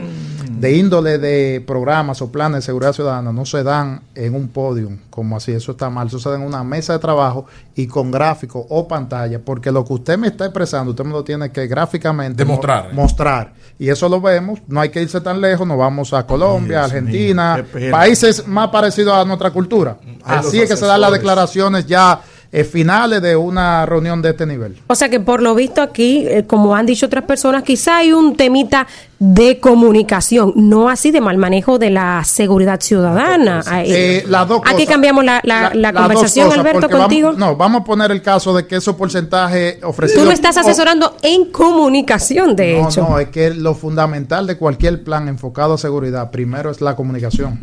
de 0.62 0.78
índole 0.78 1.18
de 1.18 1.63
programas 1.66 2.22
o 2.22 2.31
planes 2.31 2.58
de 2.58 2.62
seguridad 2.62 2.94
ciudadana 2.94 3.31
no 3.34 3.46
se 3.46 3.63
dan 3.63 4.02
en 4.13 4.36
un 4.36 4.48
podium, 4.50 4.98
como 5.10 5.36
así, 5.38 5.51
eso 5.51 5.72
está 5.72 5.89
mal. 5.89 6.08
Eso 6.08 6.20
se 6.20 6.30
da 6.30 6.36
en 6.36 6.44
una 6.44 6.63
mesa 6.63 6.94
de 6.94 7.00
trabajo 7.00 7.46
y 7.75 7.88
con 7.88 8.12
gráfico 8.12 8.65
o 8.70 8.88
pantalla, 8.88 9.39
porque 9.39 9.72
lo 9.72 9.84
que 9.84 9.94
usted 9.94 10.18
me 10.18 10.27
está 10.27 10.46
expresando, 10.46 10.91
usted 10.91 11.03
me 11.03 11.12
lo 11.12 11.24
tiene 11.24 11.51
que 11.51 11.65
gráficamente 11.68 12.44
Demostrar. 12.46 12.94
mo- 12.94 13.01
mostrar. 13.01 13.53
Y 13.80 13.89
eso 13.89 14.08
lo 14.08 14.22
vemos, 14.22 14.60
no 14.68 14.80
hay 14.80 14.89
que 14.89 15.01
irse 15.01 15.20
tan 15.22 15.41
lejos, 15.41 15.65
nos 15.68 15.77
vamos 15.80 16.13
a 16.13 16.27
Colombia, 16.27 16.80
Dios 16.82 16.91
Argentina, 16.91 17.65
mío, 17.74 17.89
países 17.91 18.48
más 18.48 18.68
parecidos 18.70 19.13
a 19.15 19.25
nuestra 19.25 19.50
cultura. 19.50 19.98
Hay 20.24 20.38
Así 20.39 20.62
es 20.62 20.70
que 20.70 20.77
se 20.77 20.86
dan 20.86 21.01
las 21.01 21.12
declaraciones 21.12 21.88
ya 21.88 22.22
eh, 22.51 22.63
finales 22.65 23.22
de 23.22 23.36
una 23.36 23.86
reunión 23.86 24.22
de 24.22 24.30
este 24.32 24.46
nivel. 24.46 24.77
O 24.88 24.94
sea 24.94 25.10
que 25.10 25.20
por 25.22 25.41
lo 25.41 25.56
visto 25.56 25.82
aquí, 25.82 26.27
eh, 26.27 26.46
como 26.46 26.75
han 26.75 26.86
dicho 26.86 27.06
otras 27.08 27.24
personas, 27.24 27.63
quizá 27.63 27.98
hay 27.98 28.12
un 28.12 28.36
temita 28.36 28.86
de 29.24 29.60
comunicación, 29.60 30.51
no 30.56 30.90
así 30.90 31.12
de 31.12 31.22
mal 31.22 31.38
manejo 31.38 31.78
de 31.78 31.92
la 31.92 32.24
seguridad 32.25 32.82
ciudadana. 32.82 33.63
Eh, 33.86 34.24
las 34.28 34.48
dos 34.48 34.62
Aquí 34.66 34.72
cosas. 34.74 34.88
cambiamos 34.88 35.24
la, 35.24 35.42
la- 35.44 35.94
conversación, 35.94 36.48
cosas, 36.48 36.60
Alberto, 36.60 36.88
vamos- 36.90 37.00
contigo. 37.06 37.32
no, 37.34 37.56
vamos 37.56 37.82
a 37.82 37.84
poner 37.84 38.10
el 38.10 38.24
caso 38.24 38.51
de 38.56 38.66
que 38.66 38.78
esos 38.78 38.96
porcentajes 38.96 39.78
ofrecidos. 39.84 40.24
Tú 40.24 40.25
lo 40.28 40.34
estás 40.34 40.58
asesorando 40.58 41.18
en 41.22 41.51
comunicación, 41.51 42.56
de 42.56 42.82
no, 42.82 42.90
hecho. 42.90 43.01
No, 43.08 43.20
es 43.20 43.28
que 43.30 43.51
lo 43.54 43.75
fundamental 43.75 44.48
de 44.48 44.58
cualquier 44.58 45.04
plan 45.04 45.28
enfocado 45.28 45.75
a 45.75 45.78
seguridad, 45.78 46.32
primero 46.32 46.72
es 46.72 46.82
la 46.82 46.96
comunicación. 46.96 47.60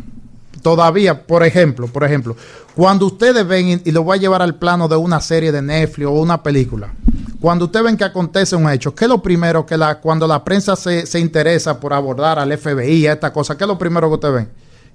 Todavía, 0.61 1.25
por 1.27 1.43
ejemplo, 1.43 1.87
por 1.87 2.05
ejemplo, 2.05 2.37
cuando 2.73 3.05
ustedes 3.05 3.45
ven, 3.45 3.67
y, 3.83 3.89
y 3.89 3.91
lo 3.91 4.03
voy 4.03 4.17
a 4.17 4.21
llevar 4.21 4.41
al 4.41 4.55
plano 4.55 4.87
de 4.87 4.95
una 4.95 5.19
serie 5.19 5.51
de 5.51 5.61
Netflix 5.61 6.07
o 6.07 6.11
una 6.11 6.41
película, 6.41 6.93
cuando 7.39 7.65
ustedes 7.65 7.85
ven 7.85 7.97
que 7.97 8.03
acontece 8.03 8.55
un 8.55 8.69
hecho, 8.69 8.93
¿qué 8.93 9.05
es 9.05 9.09
lo 9.09 9.21
primero 9.21 9.65
que 9.65 9.77
la, 9.77 9.99
cuando 9.99 10.27
la 10.27 10.43
prensa 10.43 10.75
se, 10.75 11.05
se 11.05 11.19
interesa 11.19 11.79
por 11.79 11.93
abordar 11.93 12.37
al 12.37 12.55
FBI, 12.57 13.07
a 13.07 13.13
esta 13.13 13.31
cosa, 13.31 13.57
qué 13.57 13.63
es 13.63 13.67
lo 13.67 13.77
primero 13.77 14.09
que 14.09 14.13
ustedes 14.15 14.33
ven? 14.33 14.49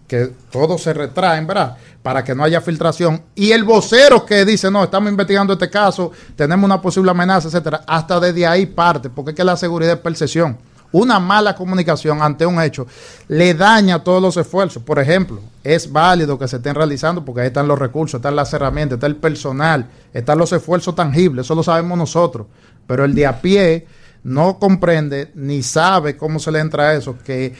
Que 0.06 0.32
todos 0.50 0.82
se 0.82 0.92
retraen, 0.92 1.46
¿verdad? 1.46 1.78
Para 2.02 2.22
que 2.22 2.34
no 2.34 2.44
haya 2.44 2.60
filtración. 2.60 3.22
Y 3.34 3.52
el 3.52 3.64
vocero 3.64 4.26
que 4.26 4.44
dice, 4.44 4.70
no, 4.70 4.84
estamos 4.84 5.10
investigando 5.10 5.54
este 5.54 5.70
caso, 5.70 6.12
tenemos 6.36 6.66
una 6.66 6.82
posible 6.82 7.10
amenaza, 7.10 7.48
etcétera, 7.48 7.82
hasta 7.86 8.20
desde 8.20 8.46
ahí 8.46 8.66
parte, 8.66 9.08
porque 9.08 9.30
es 9.30 9.36
que 9.36 9.44
la 9.44 9.56
seguridad 9.56 9.94
es 9.94 10.00
percepción. 10.00 10.58
Una 10.94 11.18
mala 11.18 11.56
comunicación 11.56 12.22
ante 12.22 12.46
un 12.46 12.62
hecho 12.62 12.86
le 13.26 13.52
daña 13.54 14.04
todos 14.04 14.22
los 14.22 14.36
esfuerzos. 14.36 14.80
Por 14.80 15.00
ejemplo, 15.00 15.40
es 15.64 15.90
válido 15.90 16.38
que 16.38 16.46
se 16.46 16.58
estén 16.58 16.76
realizando 16.76 17.24
porque 17.24 17.40
ahí 17.40 17.46
están 17.48 17.66
los 17.66 17.76
recursos, 17.76 18.18
están 18.18 18.36
las 18.36 18.52
herramientas, 18.52 18.98
está 18.98 19.08
el 19.08 19.16
personal, 19.16 19.90
están 20.12 20.38
los 20.38 20.52
esfuerzos 20.52 20.94
tangibles, 20.94 21.46
eso 21.46 21.56
lo 21.56 21.64
sabemos 21.64 21.98
nosotros. 21.98 22.46
Pero 22.86 23.04
el 23.04 23.12
de 23.12 23.26
a 23.26 23.40
pie 23.40 23.88
no 24.22 24.60
comprende 24.60 25.32
ni 25.34 25.64
sabe 25.64 26.16
cómo 26.16 26.38
se 26.38 26.52
le 26.52 26.60
entra 26.60 26.90
a 26.90 26.94
eso, 26.94 27.16
que 27.24 27.56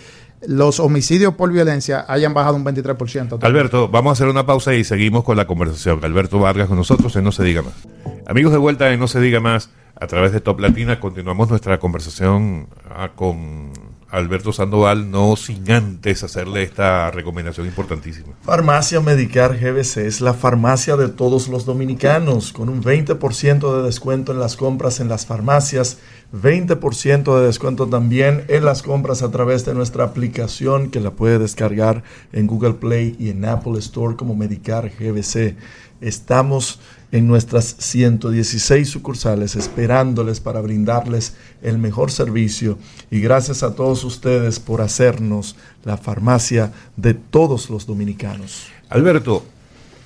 los 0.46 0.78
homicidios 0.78 1.34
por 1.34 1.50
violencia 1.50 2.04
hayan 2.06 2.34
bajado 2.34 2.54
un 2.54 2.64
23%. 2.64 3.42
Alberto, 3.42 3.88
vamos 3.88 4.10
a 4.10 4.12
hacer 4.12 4.28
una 4.28 4.46
pausa 4.46 4.74
y 4.74 4.84
seguimos 4.84 5.24
con 5.24 5.36
la 5.36 5.48
conversación. 5.48 5.98
Alberto 6.04 6.38
Vargas 6.38 6.68
con 6.68 6.76
nosotros 6.76 7.16
en 7.16 7.24
No 7.24 7.32
Se 7.32 7.42
Diga 7.42 7.62
Más. 7.62 7.74
Amigos 8.28 8.52
de 8.52 8.58
vuelta 8.58 8.92
en 8.92 9.00
No 9.00 9.08
Se 9.08 9.18
Diga 9.18 9.40
Más, 9.40 9.70
a 9.96 10.06
través 10.06 10.32
de 10.32 10.40
Top 10.40 10.60
Latina, 10.60 10.98
continuamos 10.98 11.48
nuestra 11.48 11.78
conversación 11.78 12.68
ah, 12.90 13.12
con 13.14 13.72
Alberto 14.14 14.52
Sandoval, 14.52 15.10
no 15.10 15.34
sin 15.34 15.68
antes 15.70 16.22
hacerle 16.22 16.62
esta 16.62 17.10
recomendación 17.10 17.66
importantísima. 17.66 18.34
Farmacia 18.42 19.00
Medicar 19.00 19.58
GBC 19.58 19.98
es 19.98 20.20
la 20.20 20.34
farmacia 20.34 20.96
de 20.96 21.08
todos 21.08 21.48
los 21.48 21.64
dominicanos, 21.64 22.52
con 22.52 22.68
un 22.68 22.82
20% 22.82 23.76
de 23.76 23.82
descuento 23.82 24.32
en 24.32 24.38
las 24.38 24.56
compras 24.56 25.00
en 25.00 25.08
las 25.08 25.26
farmacias, 25.26 25.98
20% 26.32 27.38
de 27.38 27.46
descuento 27.46 27.88
también 27.88 28.44
en 28.48 28.64
las 28.64 28.82
compras 28.82 29.22
a 29.22 29.30
través 29.30 29.64
de 29.64 29.74
nuestra 29.74 30.04
aplicación 30.04 30.90
que 30.90 31.00
la 31.00 31.10
puede 31.10 31.38
descargar 31.38 32.04
en 32.32 32.46
Google 32.46 32.74
Play 32.74 33.16
y 33.18 33.30
en 33.30 33.44
Apple 33.44 33.78
Store 33.78 34.16
como 34.16 34.36
Medicar 34.36 34.90
GBC. 34.90 35.56
Estamos 36.00 36.80
en 37.14 37.28
nuestras 37.28 37.76
116 37.78 38.90
sucursales 38.90 39.54
esperándoles 39.54 40.40
para 40.40 40.60
brindarles 40.60 41.36
el 41.62 41.78
mejor 41.78 42.10
servicio 42.10 42.76
y 43.08 43.20
gracias 43.20 43.62
a 43.62 43.76
todos 43.76 44.02
ustedes 44.02 44.58
por 44.58 44.80
hacernos 44.80 45.54
la 45.84 45.96
farmacia 45.96 46.72
de 46.96 47.14
todos 47.14 47.70
los 47.70 47.86
dominicanos. 47.86 48.66
Alberto, 48.88 49.44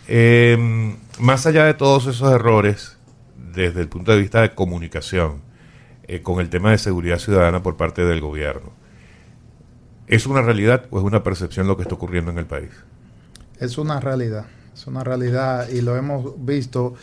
eh, 0.06 0.94
más 1.18 1.46
allá 1.46 1.64
de 1.64 1.72
todos 1.72 2.06
esos 2.06 2.30
errores, 2.30 2.98
desde 3.54 3.80
el 3.80 3.88
punto 3.88 4.12
de 4.12 4.18
vista 4.18 4.42
de 4.42 4.54
comunicación, 4.54 5.40
eh, 6.08 6.20
con 6.20 6.40
el 6.40 6.50
tema 6.50 6.72
de 6.72 6.78
seguridad 6.78 7.18
ciudadana 7.18 7.62
por 7.62 7.78
parte 7.78 8.04
del 8.04 8.20
gobierno, 8.20 8.74
¿es 10.08 10.26
una 10.26 10.42
realidad 10.42 10.84
o 10.90 10.98
es 10.98 11.04
una 11.04 11.22
percepción 11.22 11.68
lo 11.68 11.78
que 11.78 11.84
está 11.84 11.94
ocurriendo 11.94 12.30
en 12.30 12.36
el 12.36 12.46
país? 12.46 12.68
Es 13.58 13.78
una 13.78 13.98
realidad. 13.98 14.44
Es 14.78 14.87
una 14.87 15.02
realidad 15.02 15.68
y 15.70 15.80
lo 15.80 15.97
hemos 15.97 16.35
visto 16.47 16.94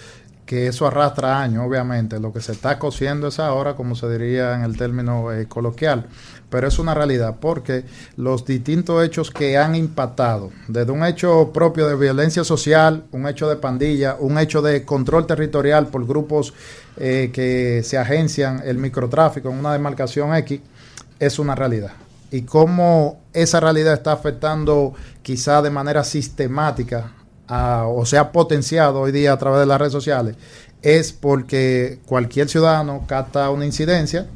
que 0.45 0.67
eso 0.67 0.87
arrastra 0.87 1.41
años, 1.41 1.65
obviamente. 1.67 2.21
Lo 2.21 2.31
que 2.31 2.39
se 2.39 2.53
está 2.53 2.79
cociendo 2.79 3.27
es 3.27 3.37
ahora, 3.37 3.75
como 3.75 3.95
se 3.95 4.09
diría 4.09 4.55
en 4.55 4.61
el 4.61 4.77
término 4.77 5.33
eh, 5.33 5.45
coloquial, 5.49 6.05
pero 6.49 6.69
es 6.69 6.79
una 6.79 6.93
realidad 6.93 7.35
porque 7.41 7.83
los 8.15 8.45
distintos 8.45 9.03
hechos 9.03 9.29
que 9.29 9.57
han 9.57 9.75
impactado, 9.75 10.51
desde 10.69 10.89
un 10.89 11.03
hecho 11.03 11.51
propio 11.53 11.85
de 11.85 11.97
violencia 11.97 12.45
social, 12.45 13.03
un 13.11 13.27
hecho 13.27 13.49
de 13.49 13.57
pandilla, 13.57 14.15
un 14.21 14.39
hecho 14.39 14.61
de 14.61 14.85
control 14.85 15.27
territorial 15.27 15.87
por 15.87 16.07
grupos 16.07 16.53
eh, 16.95 17.29
que 17.33 17.83
se 17.83 17.97
agencian 17.97 18.61
el 18.63 18.77
microtráfico 18.77 19.49
en 19.49 19.59
una 19.59 19.73
demarcación 19.73 20.33
X, 20.33 20.61
es 21.19 21.39
una 21.39 21.55
realidad. 21.55 21.91
Y 22.31 22.43
cómo 22.43 23.19
esa 23.33 23.59
realidad 23.59 23.95
está 23.95 24.13
afectando 24.13 24.93
quizá 25.21 25.61
de 25.61 25.71
manera 25.71 26.05
sistemática 26.05 27.11
a, 27.47 27.85
o 27.87 28.05
se 28.05 28.17
ha 28.17 28.31
potenciado 28.31 29.01
hoy 29.01 29.11
día 29.11 29.33
a 29.33 29.37
través 29.37 29.59
de 29.59 29.65
las 29.65 29.79
redes 29.79 29.93
sociales 29.93 30.35
es 30.85 31.13
porque 31.13 31.99
cualquier 32.05 32.47
ciudadano 32.47 33.05
capta 33.07 33.49
una 33.49 33.65
incidencia, 33.65 34.27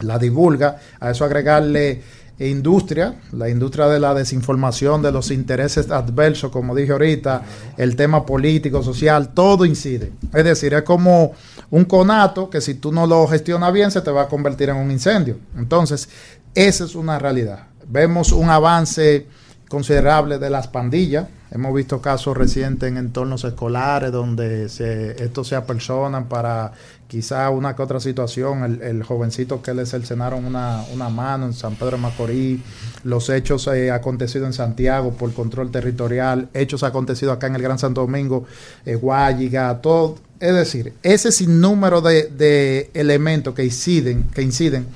la 0.00 0.18
divulga, 0.18 0.78
a 0.98 1.10
eso 1.10 1.26
agregarle 1.26 2.00
industria, 2.38 3.14
la 3.32 3.50
industria 3.50 3.86
de 3.86 4.00
la 4.00 4.14
desinformación, 4.14 5.02
de 5.02 5.12
los 5.12 5.30
intereses 5.30 5.90
adversos, 5.90 6.50
como 6.50 6.74
dije 6.74 6.92
ahorita, 6.92 7.42
el 7.76 7.96
tema 7.96 8.24
político, 8.24 8.82
social, 8.82 9.34
todo 9.34 9.66
incide. 9.66 10.12
Es 10.32 10.44
decir, 10.44 10.72
es 10.72 10.82
como 10.82 11.32
un 11.70 11.84
conato 11.84 12.48
que 12.48 12.62
si 12.62 12.74
tú 12.74 12.90
no 12.90 13.06
lo 13.06 13.26
gestionas 13.28 13.72
bien 13.72 13.90
se 13.90 14.00
te 14.00 14.10
va 14.10 14.22
a 14.22 14.28
convertir 14.28 14.70
en 14.70 14.76
un 14.76 14.90
incendio. 14.90 15.36
Entonces, 15.56 16.08
esa 16.54 16.84
es 16.84 16.94
una 16.94 17.18
realidad. 17.18 17.66
Vemos 17.86 18.32
un 18.32 18.48
avance 18.48 19.26
considerable 19.68 20.38
de 20.38 20.50
las 20.50 20.66
pandillas. 20.66 21.26
Hemos 21.54 21.72
visto 21.72 22.02
casos 22.02 22.36
recientes 22.36 22.88
en 22.88 22.96
entornos 22.96 23.44
escolares 23.44 24.10
donde 24.10 24.68
se, 24.68 25.22
estos 25.22 25.46
se 25.46 25.54
apersonan 25.54 26.28
para 26.28 26.72
quizá 27.06 27.48
una 27.50 27.76
que 27.76 27.82
otra 27.82 28.00
situación. 28.00 28.64
El, 28.64 28.82
el 28.82 29.02
jovencito 29.04 29.62
que 29.62 29.72
le 29.72 29.86
cercenaron 29.86 30.46
una, 30.46 30.82
una, 30.92 31.08
mano 31.10 31.46
en 31.46 31.52
San 31.52 31.76
Pedro 31.76 31.92
de 31.92 31.98
Macorís, 31.98 32.60
los 33.04 33.30
hechos 33.30 33.68
eh, 33.68 33.92
acontecidos 33.92 34.48
en 34.48 34.52
Santiago 34.52 35.12
por 35.12 35.32
control 35.32 35.70
territorial, 35.70 36.48
hechos 36.54 36.82
acontecidos 36.82 37.36
acá 37.36 37.46
en 37.46 37.54
el 37.54 37.62
Gran 37.62 37.78
Santo 37.78 38.00
Domingo, 38.00 38.46
eh, 38.84 38.96
Guayiga, 38.96 39.80
todo. 39.80 40.16
Es 40.40 40.54
decir, 40.54 40.94
ese 41.04 41.30
sinnúmero 41.30 42.00
de, 42.00 42.32
de 42.36 42.90
elementos 42.94 43.54
que 43.54 43.64
inciden, 43.64 44.24
que 44.24 44.42
inciden 44.42 44.88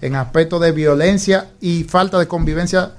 en 0.00 0.14
aspectos 0.14 0.62
de 0.62 0.72
violencia 0.72 1.50
y 1.60 1.84
falta 1.84 2.18
de 2.18 2.26
convivencia 2.26 2.92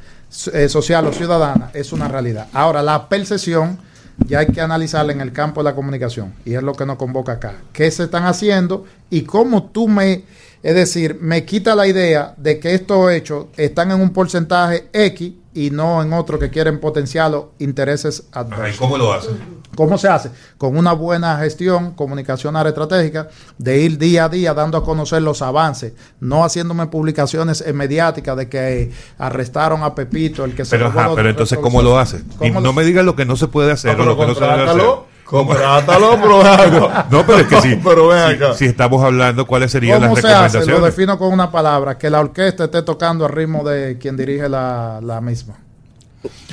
eh, 0.53 0.69
social 0.69 1.05
o 1.07 1.13
ciudadana 1.13 1.71
es 1.73 1.91
una 1.93 2.07
realidad. 2.07 2.47
Ahora, 2.53 2.81
la 2.81 3.07
percepción 3.09 3.79
ya 4.25 4.39
hay 4.39 4.47
que 4.47 4.61
analizarla 4.61 5.13
en 5.13 5.21
el 5.21 5.31
campo 5.31 5.61
de 5.61 5.65
la 5.65 5.75
comunicación 5.75 6.33
y 6.43 6.55
es 6.55 6.63
lo 6.63 6.73
que 6.73 6.85
nos 6.85 6.97
convoca 6.97 7.33
acá. 7.33 7.55
¿Qué 7.71 7.89
se 7.91 8.03
están 8.03 8.25
haciendo 8.25 8.85
y 9.09 9.21
cómo 9.21 9.63
tú 9.65 9.87
me, 9.87 10.23
es 10.63 10.75
decir, 10.75 11.17
me 11.21 11.45
quita 11.45 11.75
la 11.75 11.87
idea 11.87 12.33
de 12.37 12.59
que 12.59 12.73
estos 12.73 13.11
hechos 13.11 13.45
están 13.57 13.91
en 13.91 14.01
un 14.01 14.11
porcentaje 14.11 14.89
X 14.91 15.33
y 15.53 15.69
no 15.69 16.01
en 16.01 16.13
otro 16.13 16.39
que 16.39 16.49
quieren 16.49 16.79
potenciar 16.79 17.31
los 17.31 17.45
intereses 17.59 18.23
adversos. 18.31 18.75
¿Y 18.75 18.77
cómo 18.77 18.97
lo 18.97 19.13
hacen? 19.13 19.37
¿Cómo 19.77 19.99
se 19.99 20.07
hace? 20.07 20.31
Con 20.57 20.75
una 20.75 20.93
buena 20.93 21.37
gestión, 21.37 21.91
comunicación 21.91 22.55
área 22.55 22.69
estratégica, 22.69 23.27
de 23.59 23.79
ir 23.79 23.99
día 23.99 24.25
a 24.25 24.29
día 24.29 24.55
dando 24.55 24.75
a 24.75 24.83
conocer 24.83 25.21
los 25.21 25.43
avances, 25.43 25.93
no 26.19 26.43
haciéndome 26.43 26.87
publicaciones 26.87 27.63
mediáticas 27.75 28.35
de 28.37 28.49
que 28.49 28.91
arrestaron 29.19 29.83
a 29.83 29.93
Pepito, 29.93 30.43
el 30.45 30.55
que 30.55 30.65
se 30.65 30.71
Pero, 30.77 30.87
ajá, 30.87 31.11
pero 31.13 31.29
entonces, 31.29 31.59
¿cómo 31.59 31.83
lo 31.83 31.99
hace? 31.99 32.23
Y 32.41 32.49
no 32.49 32.73
me 32.73 32.83
digan 32.83 33.05
lo 33.05 33.15
que 33.15 33.25
no 33.25 33.37
se 33.37 33.47
puede 33.49 33.71
hacer 33.71 33.95
Ah, 33.99 34.01
o 34.01 34.05
lo 34.05 34.17
que 34.17 34.25
no 34.25 34.33
se 34.33 34.41
debe 34.41 34.63
hacer. 34.67 34.81
Comprátalo, 35.23 36.17
pero 36.23 36.43
No, 37.11 37.23
pero 37.27 37.37
es 37.37 37.47
que 37.47 37.61
sí. 37.61 37.79
Pero 37.83 38.07
ven 38.07 38.29
si, 38.29 38.43
acá. 38.43 38.53
si 38.55 38.65
estamos 38.65 39.03
hablando, 39.03 39.45
¿cuáles 39.45 39.71
serían 39.71 40.01
¿Cómo 40.01 40.15
las 40.15 40.21
se 40.23 40.27
hace? 40.27 40.57
Lo 40.57 40.61
recomendaciones? 40.61 40.95
defino 40.95 41.19
con 41.19 41.31
una 41.31 41.51
palabra, 41.51 41.99
que 41.99 42.09
la 42.09 42.19
orquesta 42.19 42.63
esté 42.63 42.81
tocando 42.81 43.25
al 43.25 43.31
ritmo 43.31 43.63
de 43.63 43.99
quien 43.99 44.17
dirige 44.17 44.49
la, 44.49 45.01
la 45.03 45.21
misma. 45.21 45.59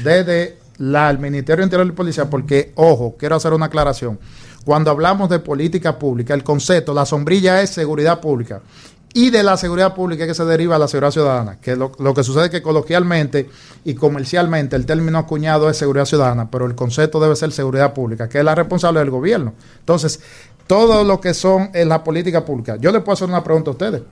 Desde 0.02 0.63
la, 0.78 1.10
el 1.10 1.18
Ministerio 1.18 1.64
Interior 1.64 1.86
y 1.86 1.92
Policía, 1.92 2.28
porque, 2.28 2.72
ojo, 2.74 3.16
quiero 3.18 3.36
hacer 3.36 3.52
una 3.52 3.66
aclaración. 3.66 4.18
Cuando 4.64 4.90
hablamos 4.90 5.28
de 5.28 5.38
política 5.38 5.98
pública, 5.98 6.34
el 6.34 6.42
concepto, 6.42 6.94
la 6.94 7.04
sombrilla 7.04 7.60
es 7.62 7.70
seguridad 7.70 8.20
pública. 8.20 8.62
Y 9.16 9.30
de 9.30 9.44
la 9.44 9.56
seguridad 9.56 9.94
pública 9.94 10.24
es 10.24 10.28
que 10.28 10.34
se 10.34 10.44
deriva 10.44 10.76
la 10.76 10.88
seguridad 10.88 11.12
ciudadana. 11.12 11.60
Que 11.60 11.76
lo, 11.76 11.92
lo 12.00 12.14
que 12.14 12.24
sucede 12.24 12.46
es 12.46 12.50
que 12.50 12.62
coloquialmente 12.62 13.48
y 13.84 13.94
comercialmente 13.94 14.74
el 14.74 14.86
término 14.86 15.18
acuñado 15.18 15.70
es 15.70 15.76
seguridad 15.76 16.04
ciudadana, 16.04 16.50
pero 16.50 16.66
el 16.66 16.74
concepto 16.74 17.20
debe 17.20 17.36
ser 17.36 17.52
seguridad 17.52 17.94
pública, 17.94 18.28
que 18.28 18.38
es 18.38 18.44
la 18.44 18.56
responsable 18.56 18.98
del 18.98 19.10
gobierno. 19.10 19.54
Entonces, 19.78 20.18
todo 20.66 21.04
lo 21.04 21.20
que 21.20 21.32
son 21.32 21.70
en 21.74 21.90
la 21.90 22.02
política 22.02 22.44
pública. 22.44 22.74
Yo 22.76 22.90
le 22.90 23.00
puedo 23.02 23.12
hacer 23.14 23.28
una 23.28 23.44
pregunta 23.44 23.70
a 23.70 23.72
ustedes. 23.72 24.02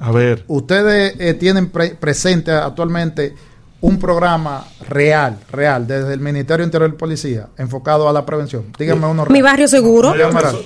A 0.00 0.12
ver. 0.12 0.44
Ustedes 0.46 1.16
eh, 1.18 1.34
tienen 1.34 1.68
pre- 1.68 1.96
presente 1.96 2.52
actualmente 2.52 3.34
un 3.80 3.98
programa 4.00 4.64
real, 4.88 5.38
real, 5.52 5.86
desde 5.86 6.12
el 6.12 6.18
Ministerio 6.18 6.64
Interior 6.64 6.90
y 6.92 6.96
Policía, 6.96 7.46
enfocado 7.56 8.08
a 8.08 8.12
la 8.12 8.26
prevención. 8.26 8.64
Díganme 8.76 9.06
uno 9.06 9.24
real. 9.24 9.32
Mi 9.32 9.40
barrio 9.40 9.68
seguro. 9.68 10.14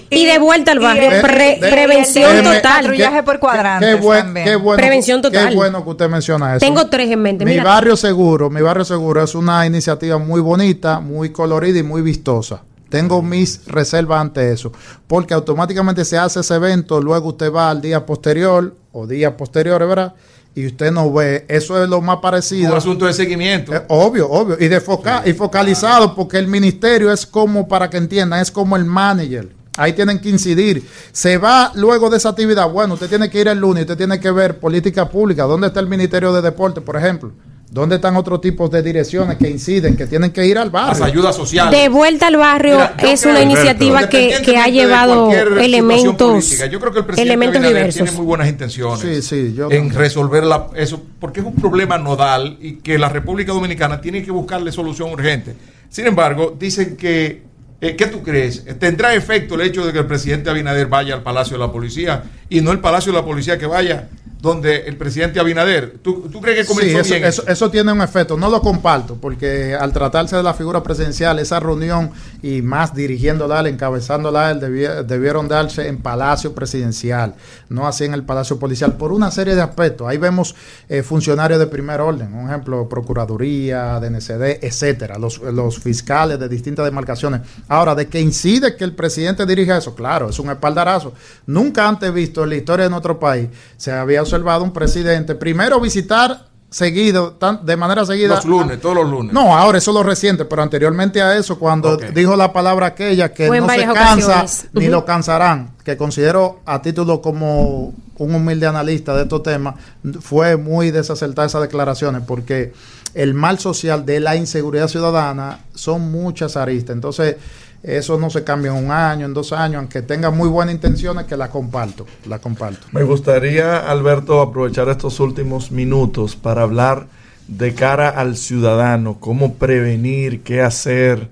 Y 0.08 0.24
de 0.24 0.38
vuelta 0.38 0.72
al 0.72 0.78
barrio. 0.78 1.10
de- 1.10 1.20
Pre- 1.20 1.58
de- 1.60 1.68
prevención 1.70 2.30
déjeme- 2.32 2.56
total. 2.56 2.82
Patrullaje 2.84 3.22
por 3.22 3.38
cuadrantes 3.38 3.94
Qué, 3.96 4.00
buen- 4.00 4.24
también. 4.24 4.46
qué 4.46 4.56
bueno, 4.56 4.76
Prevención 4.78 5.20
total. 5.20 5.50
Qué 5.50 5.54
bueno 5.54 5.84
que 5.84 5.90
usted 5.90 6.08
menciona 6.08 6.56
eso. 6.56 6.64
Tengo 6.64 6.86
tres 6.88 7.10
en 7.10 7.20
mente. 7.20 7.44
Mi 7.44 7.50
Mira, 7.52 7.64
barrio 7.64 7.96
seguro, 7.96 8.48
mi 8.48 8.62
barrio 8.62 8.84
seguro 8.84 9.22
es 9.22 9.34
una 9.34 9.66
iniciativa 9.66 10.16
muy 10.16 10.40
bonita, 10.40 11.00
muy 11.00 11.30
colorida 11.32 11.80
y 11.80 11.82
muy 11.82 12.00
vistosa. 12.00 12.62
Tengo 12.88 13.20
mis 13.22 13.66
reservas 13.66 14.20
ante 14.20 14.52
eso, 14.52 14.72
porque 15.06 15.34
automáticamente 15.34 16.04
se 16.04 16.16
hace 16.18 16.40
ese 16.40 16.54
evento, 16.54 17.00
luego 17.00 17.28
usted 17.28 17.52
va 17.52 17.70
al 17.70 17.80
día 17.82 18.04
posterior 18.06 18.74
o 18.92 19.06
días 19.06 19.32
posteriores, 19.32 19.86
¿verdad? 19.88 20.14
Y 20.54 20.66
usted 20.66 20.92
no 20.92 21.10
ve, 21.12 21.46
eso 21.48 21.82
es 21.82 21.88
lo 21.88 22.00
más 22.02 22.18
parecido. 22.18 22.72
Un 22.72 22.76
asunto 22.76 23.06
de 23.06 23.12
seguimiento. 23.14 23.74
Eh, 23.74 23.82
obvio, 23.88 24.28
obvio. 24.30 24.56
Y, 24.60 24.68
de 24.68 24.80
foca- 24.82 25.22
y 25.24 25.32
focalizado, 25.32 26.14
porque 26.14 26.38
el 26.38 26.46
ministerio 26.46 27.10
es 27.10 27.24
como, 27.24 27.66
para 27.66 27.88
que 27.88 27.96
entiendan, 27.96 28.40
es 28.40 28.50
como 28.50 28.76
el 28.76 28.84
manager. 28.84 29.48
Ahí 29.78 29.94
tienen 29.94 30.18
que 30.20 30.28
incidir. 30.28 30.86
Se 31.12 31.38
va 31.38 31.72
luego 31.74 32.10
de 32.10 32.18
esa 32.18 32.28
actividad. 32.28 32.68
Bueno, 32.68 32.94
usted 32.94 33.08
tiene 33.08 33.30
que 33.30 33.40
ir 33.40 33.48
el 33.48 33.58
lunes, 33.58 33.82
usted 33.84 33.96
tiene 33.96 34.20
que 34.20 34.30
ver 34.30 34.60
política 34.60 35.08
pública. 35.08 35.44
¿Dónde 35.44 35.68
está 35.68 35.80
el 35.80 35.86
Ministerio 35.88 36.30
de 36.34 36.42
Deporte, 36.42 36.82
por 36.82 36.96
ejemplo? 36.96 37.32
¿Dónde 37.72 37.94
están 37.94 38.16
otros 38.16 38.42
tipos 38.42 38.70
de 38.70 38.82
direcciones 38.82 39.38
que 39.38 39.48
inciden, 39.48 39.96
que 39.96 40.06
tienen 40.06 40.30
que 40.30 40.44
ir 40.44 40.58
al 40.58 40.68
barrio? 40.68 40.90
Las 41.00 41.08
ayudas 41.08 41.34
sociales. 41.34 41.72
De 41.80 41.88
vuelta 41.88 42.26
al 42.26 42.36
barrio 42.36 42.74
Mira, 42.74 42.96
es 43.10 43.22
creo- 43.22 43.32
una 43.32 43.40
iniciativa 43.42 44.08
que, 44.10 44.42
que 44.44 44.58
ha 44.58 44.66
llevado 44.68 45.30
elementos, 45.58 46.44
política, 46.44 46.66
Yo 46.66 46.78
creo 46.78 46.92
que 46.92 46.98
el 46.98 47.06
presidente 47.06 47.30
elementos 47.32 47.56
Abinader 47.56 47.76
diversos. 47.78 48.02
tiene 48.02 48.12
muy 48.18 48.26
buenas 48.26 48.48
intenciones 48.50 49.00
Sí, 49.00 49.22
sí, 49.22 49.54
yo 49.56 49.70
en 49.70 49.88
resolver 49.88 50.44
la- 50.44 50.66
eso, 50.76 51.02
porque 51.18 51.40
es 51.40 51.46
un 51.46 51.54
problema 51.54 51.96
nodal 51.96 52.58
y 52.60 52.74
que 52.74 52.98
la 52.98 53.08
República 53.08 53.52
Dominicana 53.54 54.02
tiene 54.02 54.22
que 54.22 54.30
buscarle 54.30 54.70
solución 54.70 55.10
urgente. 55.10 55.54
Sin 55.88 56.06
embargo, 56.06 56.54
dicen 56.58 56.98
que, 56.98 57.40
eh, 57.80 57.96
¿qué 57.96 58.04
tú 58.06 58.22
crees? 58.22 58.66
¿Tendrá 58.78 59.14
efecto 59.14 59.54
el 59.54 59.62
hecho 59.62 59.86
de 59.86 59.94
que 59.94 60.00
el 60.00 60.06
presidente 60.06 60.50
Abinader 60.50 60.88
vaya 60.88 61.14
al 61.14 61.22
Palacio 61.22 61.56
de 61.56 61.64
la 61.64 61.72
Policía 61.72 62.22
y 62.50 62.60
no 62.60 62.70
el 62.70 62.80
Palacio 62.80 63.12
de 63.12 63.18
la 63.18 63.24
Policía 63.24 63.56
que 63.56 63.64
vaya 63.66 64.10
donde 64.42 64.86
el 64.86 64.96
presidente 64.96 65.38
Abinader? 65.38 65.98
¿Tú, 66.02 66.28
tú 66.30 66.40
crees 66.40 66.58
que 66.58 66.64
Sí, 66.64 66.68
comenzó 66.68 66.98
eso, 66.98 67.14
bien? 67.14 67.24
eso, 67.24 67.44
eso 67.46 67.70
tiene 67.70 67.92
un 67.92 68.02
efecto. 68.02 68.36
No 68.36 68.50
lo 68.50 68.60
comparto, 68.60 69.14
porque 69.14 69.74
al 69.74 69.92
tratarse 69.92 70.34
de 70.34 70.42
la 70.42 70.52
figura 70.52 70.82
presidencial, 70.82 71.38
esa 71.38 71.60
reunión 71.60 72.10
y 72.42 72.60
más 72.60 72.92
dirigiéndola, 72.92 73.60
él, 73.60 73.68
encabezándola, 73.68 74.50
él, 74.50 74.58
debieron 75.06 75.46
darse 75.46 75.86
en 75.86 75.98
Palacio 75.98 76.52
Presidencial, 76.54 77.36
no 77.68 77.86
así 77.86 78.04
en 78.04 78.14
el 78.14 78.24
Palacio 78.24 78.58
Policial, 78.58 78.94
por 78.94 79.12
una 79.12 79.30
serie 79.30 79.54
de 79.54 79.62
aspectos. 79.62 80.08
Ahí 80.08 80.18
vemos 80.18 80.56
eh, 80.88 81.04
funcionarios 81.04 81.60
de 81.60 81.68
primer 81.68 82.00
orden, 82.00 82.34
un 82.34 82.48
ejemplo, 82.48 82.88
Procuraduría, 82.88 84.00
DNCD, 84.00 84.58
etcétera, 84.64 85.18
los, 85.18 85.38
los 85.38 85.78
fiscales 85.78 86.40
de 86.40 86.48
distintas 86.48 86.84
demarcaciones. 86.84 87.42
Ahora, 87.68 87.94
de 87.94 88.08
que 88.08 88.20
incide 88.20 88.74
que 88.74 88.82
el 88.82 88.92
presidente 88.96 89.46
dirija 89.46 89.78
eso, 89.78 89.94
claro, 89.94 90.30
es 90.30 90.38
un 90.40 90.50
espaldarazo. 90.50 91.12
Nunca 91.46 91.86
antes 91.86 92.12
visto 92.12 92.42
en 92.42 92.48
la 92.50 92.56
historia 92.56 92.84
de 92.86 92.90
nuestro 92.90 93.20
país 93.20 93.48
se 93.76 93.92
había 93.92 94.24
observado 94.32 94.64
un 94.64 94.72
presidente 94.72 95.34
primero 95.34 95.78
visitar 95.80 96.46
seguido, 96.70 97.32
tan- 97.32 97.66
de 97.66 97.76
manera 97.76 98.04
seguida. 98.06 98.36
Los 98.36 98.46
lunes, 98.46 98.80
todos 98.80 98.96
los 98.96 99.08
lunes. 99.10 99.32
No, 99.34 99.54
ahora 99.56 99.76
eso 99.76 99.90
es 99.90 99.94
lo 99.94 100.02
reciente, 100.02 100.46
pero 100.46 100.62
anteriormente 100.62 101.20
a 101.20 101.36
eso, 101.36 101.58
cuando 101.58 101.98
dijo 101.98 102.34
la 102.34 102.50
palabra 102.52 102.86
aquella 102.86 103.32
que 103.34 103.46
Fue 103.48 103.60
no 103.60 103.68
se 103.68 103.84
cansa 103.84 104.38
ocasiones. 104.38 104.68
ni 104.72 104.86
lo 104.88 105.04
cansarán, 105.04 105.72
que 105.84 105.98
considero 105.98 106.60
a 106.64 106.80
título 106.80 107.20
como 107.20 107.92
un 108.16 108.34
humilde 108.34 108.66
analista 108.66 109.14
de 109.14 109.24
estos 109.24 109.42
temas, 109.42 109.74
fue 110.20 110.56
muy 110.56 110.90
desacertada 110.90 111.46
esas 111.46 111.60
declaraciones, 111.60 112.22
porque 112.26 112.72
el 113.14 113.34
mal 113.34 113.58
social 113.58 114.06
de 114.06 114.20
la 114.20 114.36
inseguridad 114.36 114.88
ciudadana 114.88 115.58
son 115.74 116.10
muchas 116.10 116.56
aristas. 116.56 116.94
Entonces, 116.94 117.36
eso 117.82 118.18
no 118.18 118.30
se 118.30 118.44
cambia 118.44 118.70
en 118.70 118.84
un 118.84 118.90
año, 118.92 119.26
en 119.26 119.34
dos 119.34 119.52
años, 119.52 119.78
aunque 119.78 120.02
tenga 120.02 120.30
muy 120.30 120.48
buenas 120.48 120.74
intenciones, 120.74 121.26
que 121.26 121.36
la 121.36 121.50
comparto, 121.50 122.06
la 122.26 122.38
comparto. 122.38 122.86
Me 122.92 123.02
gustaría, 123.02 123.90
Alberto, 123.90 124.40
aprovechar 124.40 124.88
estos 124.88 125.18
últimos 125.18 125.72
minutos 125.72 126.36
para 126.36 126.62
hablar 126.62 127.06
de 127.48 127.74
cara 127.74 128.08
al 128.08 128.36
ciudadano, 128.36 129.18
cómo 129.18 129.54
prevenir, 129.54 130.42
qué 130.42 130.62
hacer, 130.62 131.28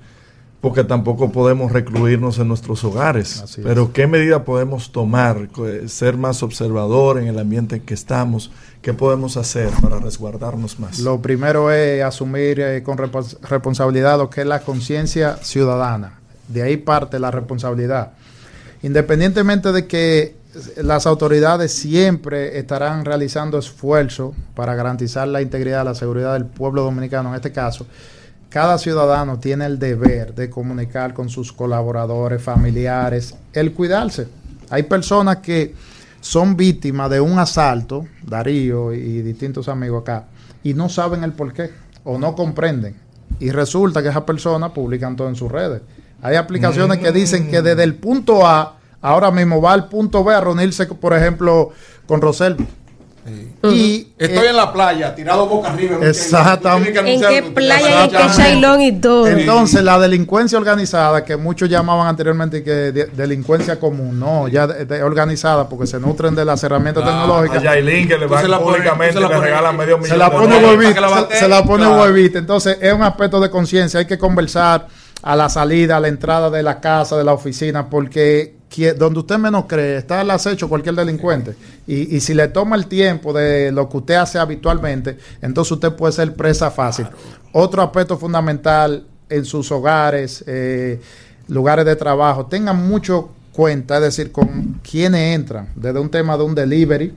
porque 0.60 0.82
tampoco 0.82 1.30
podemos 1.30 1.70
recluirnos 1.70 2.38
en 2.38 2.48
nuestros 2.48 2.82
hogares. 2.82 3.40
Así 3.40 3.60
es. 3.60 3.66
Pero 3.66 3.92
qué 3.92 4.08
medida 4.08 4.44
podemos 4.44 4.90
tomar, 4.90 5.48
ser 5.86 6.16
más 6.16 6.42
observador 6.42 7.18
en 7.18 7.28
el 7.28 7.38
ambiente 7.38 7.76
en 7.76 7.82
que 7.82 7.94
estamos, 7.94 8.50
qué 8.82 8.92
podemos 8.92 9.36
hacer 9.36 9.70
para 9.80 10.00
resguardarnos 10.00 10.80
más. 10.80 10.98
Lo 10.98 11.22
primero 11.22 11.70
es 11.70 12.02
asumir 12.02 12.60
eh, 12.60 12.82
con 12.82 12.98
responsabilidad 12.98 14.18
lo 14.18 14.28
que 14.28 14.40
es 14.40 14.46
la 14.48 14.60
conciencia 14.60 15.36
ciudadana. 15.36 16.19
De 16.52 16.62
ahí 16.62 16.76
parte 16.76 17.18
la 17.18 17.30
responsabilidad. 17.30 18.12
Independientemente 18.82 19.72
de 19.72 19.86
que 19.86 20.36
las 20.82 21.06
autoridades 21.06 21.72
siempre 21.72 22.58
estarán 22.58 23.04
realizando 23.04 23.58
esfuerzos 23.58 24.34
para 24.54 24.74
garantizar 24.74 25.28
la 25.28 25.42
integridad, 25.42 25.84
la 25.84 25.94
seguridad 25.94 26.32
del 26.32 26.46
pueblo 26.46 26.82
dominicano, 26.82 27.28
en 27.30 27.36
este 27.36 27.52
caso, 27.52 27.86
cada 28.48 28.78
ciudadano 28.78 29.38
tiene 29.38 29.66
el 29.66 29.78
deber 29.78 30.34
de 30.34 30.50
comunicar 30.50 31.14
con 31.14 31.28
sus 31.28 31.52
colaboradores, 31.52 32.42
familiares, 32.42 33.36
el 33.52 33.72
cuidarse. 33.72 34.26
Hay 34.70 34.82
personas 34.84 35.36
que 35.36 35.74
son 36.20 36.56
víctimas 36.56 37.10
de 37.10 37.20
un 37.20 37.38
asalto, 37.38 38.06
Darío 38.22 38.92
y 38.92 39.22
distintos 39.22 39.68
amigos 39.68 40.02
acá, 40.02 40.24
y 40.64 40.74
no 40.74 40.88
saben 40.88 41.22
el 41.22 41.32
por 41.32 41.52
qué 41.52 41.70
o 42.02 42.18
no 42.18 42.34
comprenden. 42.34 42.96
Y 43.38 43.50
resulta 43.50 44.02
que 44.02 44.08
esas 44.08 44.24
personas 44.24 44.72
publican 44.72 45.14
todo 45.14 45.28
en 45.28 45.36
sus 45.36 45.50
redes. 45.50 45.82
Hay 46.22 46.36
aplicaciones 46.36 46.98
que 46.98 47.12
dicen 47.12 47.50
que 47.50 47.62
desde 47.62 47.82
el 47.82 47.94
punto 47.94 48.46
A, 48.46 48.76
ahora 49.00 49.30
mismo 49.30 49.60
va 49.62 49.72
al 49.72 49.88
punto 49.88 50.22
B 50.24 50.34
a 50.34 50.40
reunirse, 50.40 50.86
por 50.86 51.14
ejemplo, 51.14 51.70
con 52.06 52.20
Roselvi. 52.20 52.66
Y 53.62 54.08
Estoy 54.18 54.46
eh, 54.46 54.50
en 54.50 54.56
la 54.56 54.72
playa, 54.72 55.14
tirado 55.14 55.46
boca 55.46 55.70
arriba. 55.70 55.96
en 55.96 56.02
un 56.02 56.08
Exactamente. 56.08 56.98
¿En 57.14 57.20
qué 57.20 57.42
playa? 57.54 58.04
¿En 58.04 58.10
qué 58.10 58.16
chailón 58.34 58.80
y 58.80 58.92
todo? 58.92 59.28
Entonces, 59.28 59.82
la 59.84 59.98
delincuencia 59.98 60.58
organizada, 60.58 61.22
que 61.24 61.36
muchos 61.36 61.68
llamaban 61.68 62.08
anteriormente 62.08 62.64
que 62.64 62.70
de- 62.70 63.04
delincuencia 63.06 63.78
común, 63.78 64.18
no, 64.18 64.48
ya 64.48 64.66
de- 64.66 64.86
de- 64.86 65.02
organizada, 65.02 65.68
porque 65.68 65.86
se 65.86 66.00
nutren 66.00 66.34
de 66.34 66.44
las 66.46 66.64
herramientas 66.64 67.04
A 67.04 67.06
tecnológicas. 67.06 67.62
Yailin 67.62 68.08
que 68.08 68.16
le 68.18 68.26
van 68.26 68.50
la 68.50 68.58
públicamente 68.58 69.12
se 69.12 69.20
la 69.20 69.28
le 69.28 69.34
pones- 69.34 69.44
regalan 69.44 69.76
medio 69.76 69.98
millón 69.98 70.10
se 70.10 70.16
la 70.16 70.24
de 70.24 70.36
pone 70.36 70.56
huevita, 70.56 71.28
se, 71.38 71.48
la 71.48 71.62
pone 71.62 71.84
claro. 71.84 72.02
huevita. 72.02 72.38
Entonces, 72.38 72.78
es 72.80 72.92
un 72.92 73.02
aspecto 73.02 73.38
de 73.38 73.50
conciencia. 73.50 74.00
Hay 74.00 74.06
que 74.06 74.18
conversar 74.18 74.86
a 75.22 75.36
la 75.36 75.48
salida, 75.48 75.96
a 75.96 76.00
la 76.00 76.08
entrada 76.08 76.50
de 76.50 76.62
la 76.62 76.80
casa, 76.80 77.16
de 77.16 77.24
la 77.24 77.32
oficina, 77.32 77.88
porque 77.88 78.60
donde 78.96 79.18
usted 79.18 79.36
menos 79.36 79.64
cree, 79.66 79.96
está 79.96 80.20
al 80.20 80.30
acecho 80.30 80.68
cualquier 80.68 80.94
delincuente. 80.94 81.54
Y, 81.86 82.16
y 82.16 82.20
si 82.20 82.34
le 82.34 82.48
toma 82.48 82.76
el 82.76 82.86
tiempo 82.86 83.32
de 83.32 83.72
lo 83.72 83.88
que 83.88 83.96
usted 83.96 84.14
hace 84.14 84.38
habitualmente, 84.38 85.18
entonces 85.42 85.72
usted 85.72 85.92
puede 85.92 86.12
ser 86.12 86.34
presa 86.34 86.70
fácil. 86.70 87.08
Otro 87.52 87.82
aspecto 87.82 88.16
fundamental 88.16 89.06
en 89.28 89.44
sus 89.44 89.70
hogares, 89.72 90.44
eh, 90.46 91.00
lugares 91.48 91.84
de 91.84 91.96
trabajo, 91.96 92.46
tengan 92.46 92.88
mucho 92.88 93.30
cuenta, 93.52 93.96
es 93.96 94.02
decir, 94.02 94.32
con 94.32 94.80
quiénes 94.88 95.34
entran, 95.34 95.68
desde 95.74 95.98
un 95.98 96.10
tema 96.10 96.36
de 96.36 96.44
un 96.44 96.54
delivery, 96.54 97.12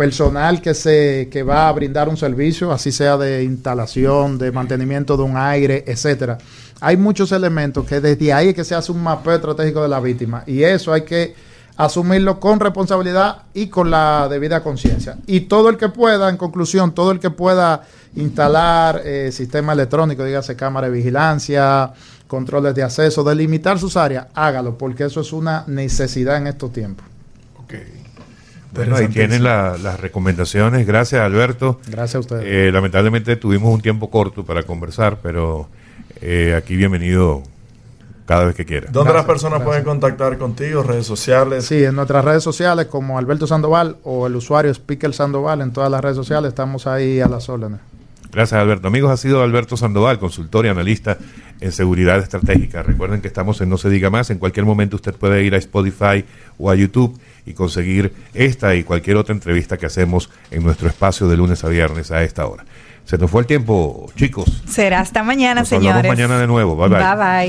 personal 0.00 0.62
que 0.62 0.72
se 0.72 1.28
que 1.30 1.42
va 1.42 1.68
a 1.68 1.72
brindar 1.72 2.08
un 2.08 2.16
servicio, 2.16 2.72
así 2.72 2.90
sea 2.90 3.18
de 3.18 3.44
instalación, 3.44 4.38
de 4.38 4.50
mantenimiento 4.50 5.14
de 5.14 5.24
un 5.24 5.36
aire, 5.36 5.84
etcétera. 5.86 6.38
Hay 6.80 6.96
muchos 6.96 7.32
elementos 7.32 7.84
que 7.84 8.00
desde 8.00 8.32
ahí 8.32 8.54
que 8.54 8.64
se 8.64 8.74
hace 8.74 8.92
un 8.92 9.02
mapeo 9.02 9.34
estratégico 9.34 9.82
de 9.82 9.88
la 9.88 10.00
víctima 10.00 10.42
y 10.46 10.62
eso 10.62 10.94
hay 10.94 11.02
que 11.02 11.34
asumirlo 11.76 12.40
con 12.40 12.60
responsabilidad 12.60 13.42
y 13.52 13.66
con 13.66 13.90
la 13.90 14.26
debida 14.30 14.62
conciencia. 14.62 15.18
Y 15.26 15.40
todo 15.40 15.68
el 15.68 15.76
que 15.76 15.90
pueda, 15.90 16.30
en 16.30 16.38
conclusión, 16.38 16.94
todo 16.94 17.10
el 17.10 17.20
que 17.20 17.28
pueda 17.28 17.82
instalar 18.16 19.02
eh, 19.04 19.28
sistema 19.30 19.74
electrónico, 19.74 20.24
dígase 20.24 20.56
cámara 20.56 20.88
de 20.88 20.94
vigilancia, 20.94 21.92
controles 22.26 22.74
de 22.74 22.84
acceso, 22.84 23.22
delimitar 23.22 23.78
sus 23.78 23.98
áreas, 23.98 24.28
hágalo, 24.32 24.78
porque 24.78 25.04
eso 25.04 25.20
es 25.20 25.30
una 25.34 25.64
necesidad 25.66 26.38
en 26.38 26.46
estos 26.46 26.72
tiempos. 26.72 27.04
Bueno, 28.74 28.96
ahí 28.96 29.08
tienen 29.08 29.42
la- 29.42 29.76
las 29.82 29.98
recomendaciones. 30.00 30.86
Gracias, 30.86 31.20
Alberto. 31.20 31.80
Gracias 31.88 32.14
a 32.16 32.18
ustedes. 32.20 32.44
Eh, 32.46 32.70
lamentablemente 32.72 33.36
tuvimos 33.36 33.72
un 33.74 33.80
tiempo 33.80 34.10
corto 34.10 34.44
para 34.44 34.62
conversar, 34.62 35.18
pero 35.22 35.68
eh, 36.20 36.54
aquí 36.56 36.76
bienvenido 36.76 37.42
cada 38.26 38.44
vez 38.44 38.54
que 38.54 38.64
quiera. 38.64 38.88
¿Dónde 38.92 39.12
las 39.12 39.24
personas 39.24 39.58
gracias. 39.58 39.66
pueden 39.66 39.84
contactar 39.84 40.38
contigo? 40.38 40.82
Redes 40.84 41.06
sociales. 41.06 41.66
Sí, 41.66 41.82
en 41.82 41.96
nuestras 41.96 42.24
redes 42.24 42.44
sociales 42.44 42.86
como 42.86 43.18
Alberto 43.18 43.46
Sandoval 43.48 43.96
o 44.04 44.28
el 44.28 44.36
usuario 44.36 44.70
Speaker 44.70 45.12
Sandoval 45.12 45.62
en 45.62 45.72
todas 45.72 45.90
las 45.90 46.00
redes 46.00 46.16
sociales 46.16 46.50
estamos 46.50 46.86
ahí 46.86 47.20
a 47.20 47.26
las 47.28 47.48
órdenes. 47.48 47.80
Gracias, 48.32 48.60
Alberto. 48.60 48.86
Amigos, 48.86 49.10
ha 49.10 49.16
sido 49.16 49.42
Alberto 49.42 49.76
Sandoval, 49.76 50.20
consultor 50.20 50.64
y 50.64 50.68
analista 50.68 51.18
en 51.60 51.72
seguridad 51.72 52.18
estratégica. 52.20 52.84
Recuerden 52.84 53.20
que 53.20 53.26
estamos 53.26 53.60
en 53.60 53.68
No 53.68 53.76
Se 53.76 53.90
Diga 53.90 54.08
Más. 54.10 54.30
En 54.30 54.38
cualquier 54.38 54.64
momento 54.64 54.94
usted 54.94 55.12
puede 55.16 55.42
ir 55.42 55.52
a 55.56 55.58
Spotify 55.58 56.24
o 56.56 56.70
a 56.70 56.76
YouTube 56.76 57.18
y 57.46 57.52
conseguir 57.54 58.12
esta 58.34 58.74
y 58.74 58.84
cualquier 58.84 59.16
otra 59.16 59.34
entrevista 59.34 59.76
que 59.76 59.86
hacemos 59.86 60.30
en 60.50 60.62
nuestro 60.62 60.88
espacio 60.88 61.28
de 61.28 61.36
lunes 61.36 61.64
a 61.64 61.68
viernes 61.68 62.10
a 62.10 62.22
esta 62.22 62.46
hora. 62.46 62.64
Se 63.04 63.18
nos 63.18 63.30
fue 63.30 63.40
el 63.40 63.46
tiempo, 63.46 64.10
chicos. 64.14 64.62
Será 64.68 65.00
hasta 65.00 65.22
mañana, 65.24 65.62
Nos 65.62 65.68
señores. 65.68 66.08
mañana 66.08 66.38
de 66.38 66.46
nuevo. 66.46 66.76
Bye, 66.76 66.88
bye. 66.90 66.98
Bye 66.98 67.16
bye. 67.16 67.24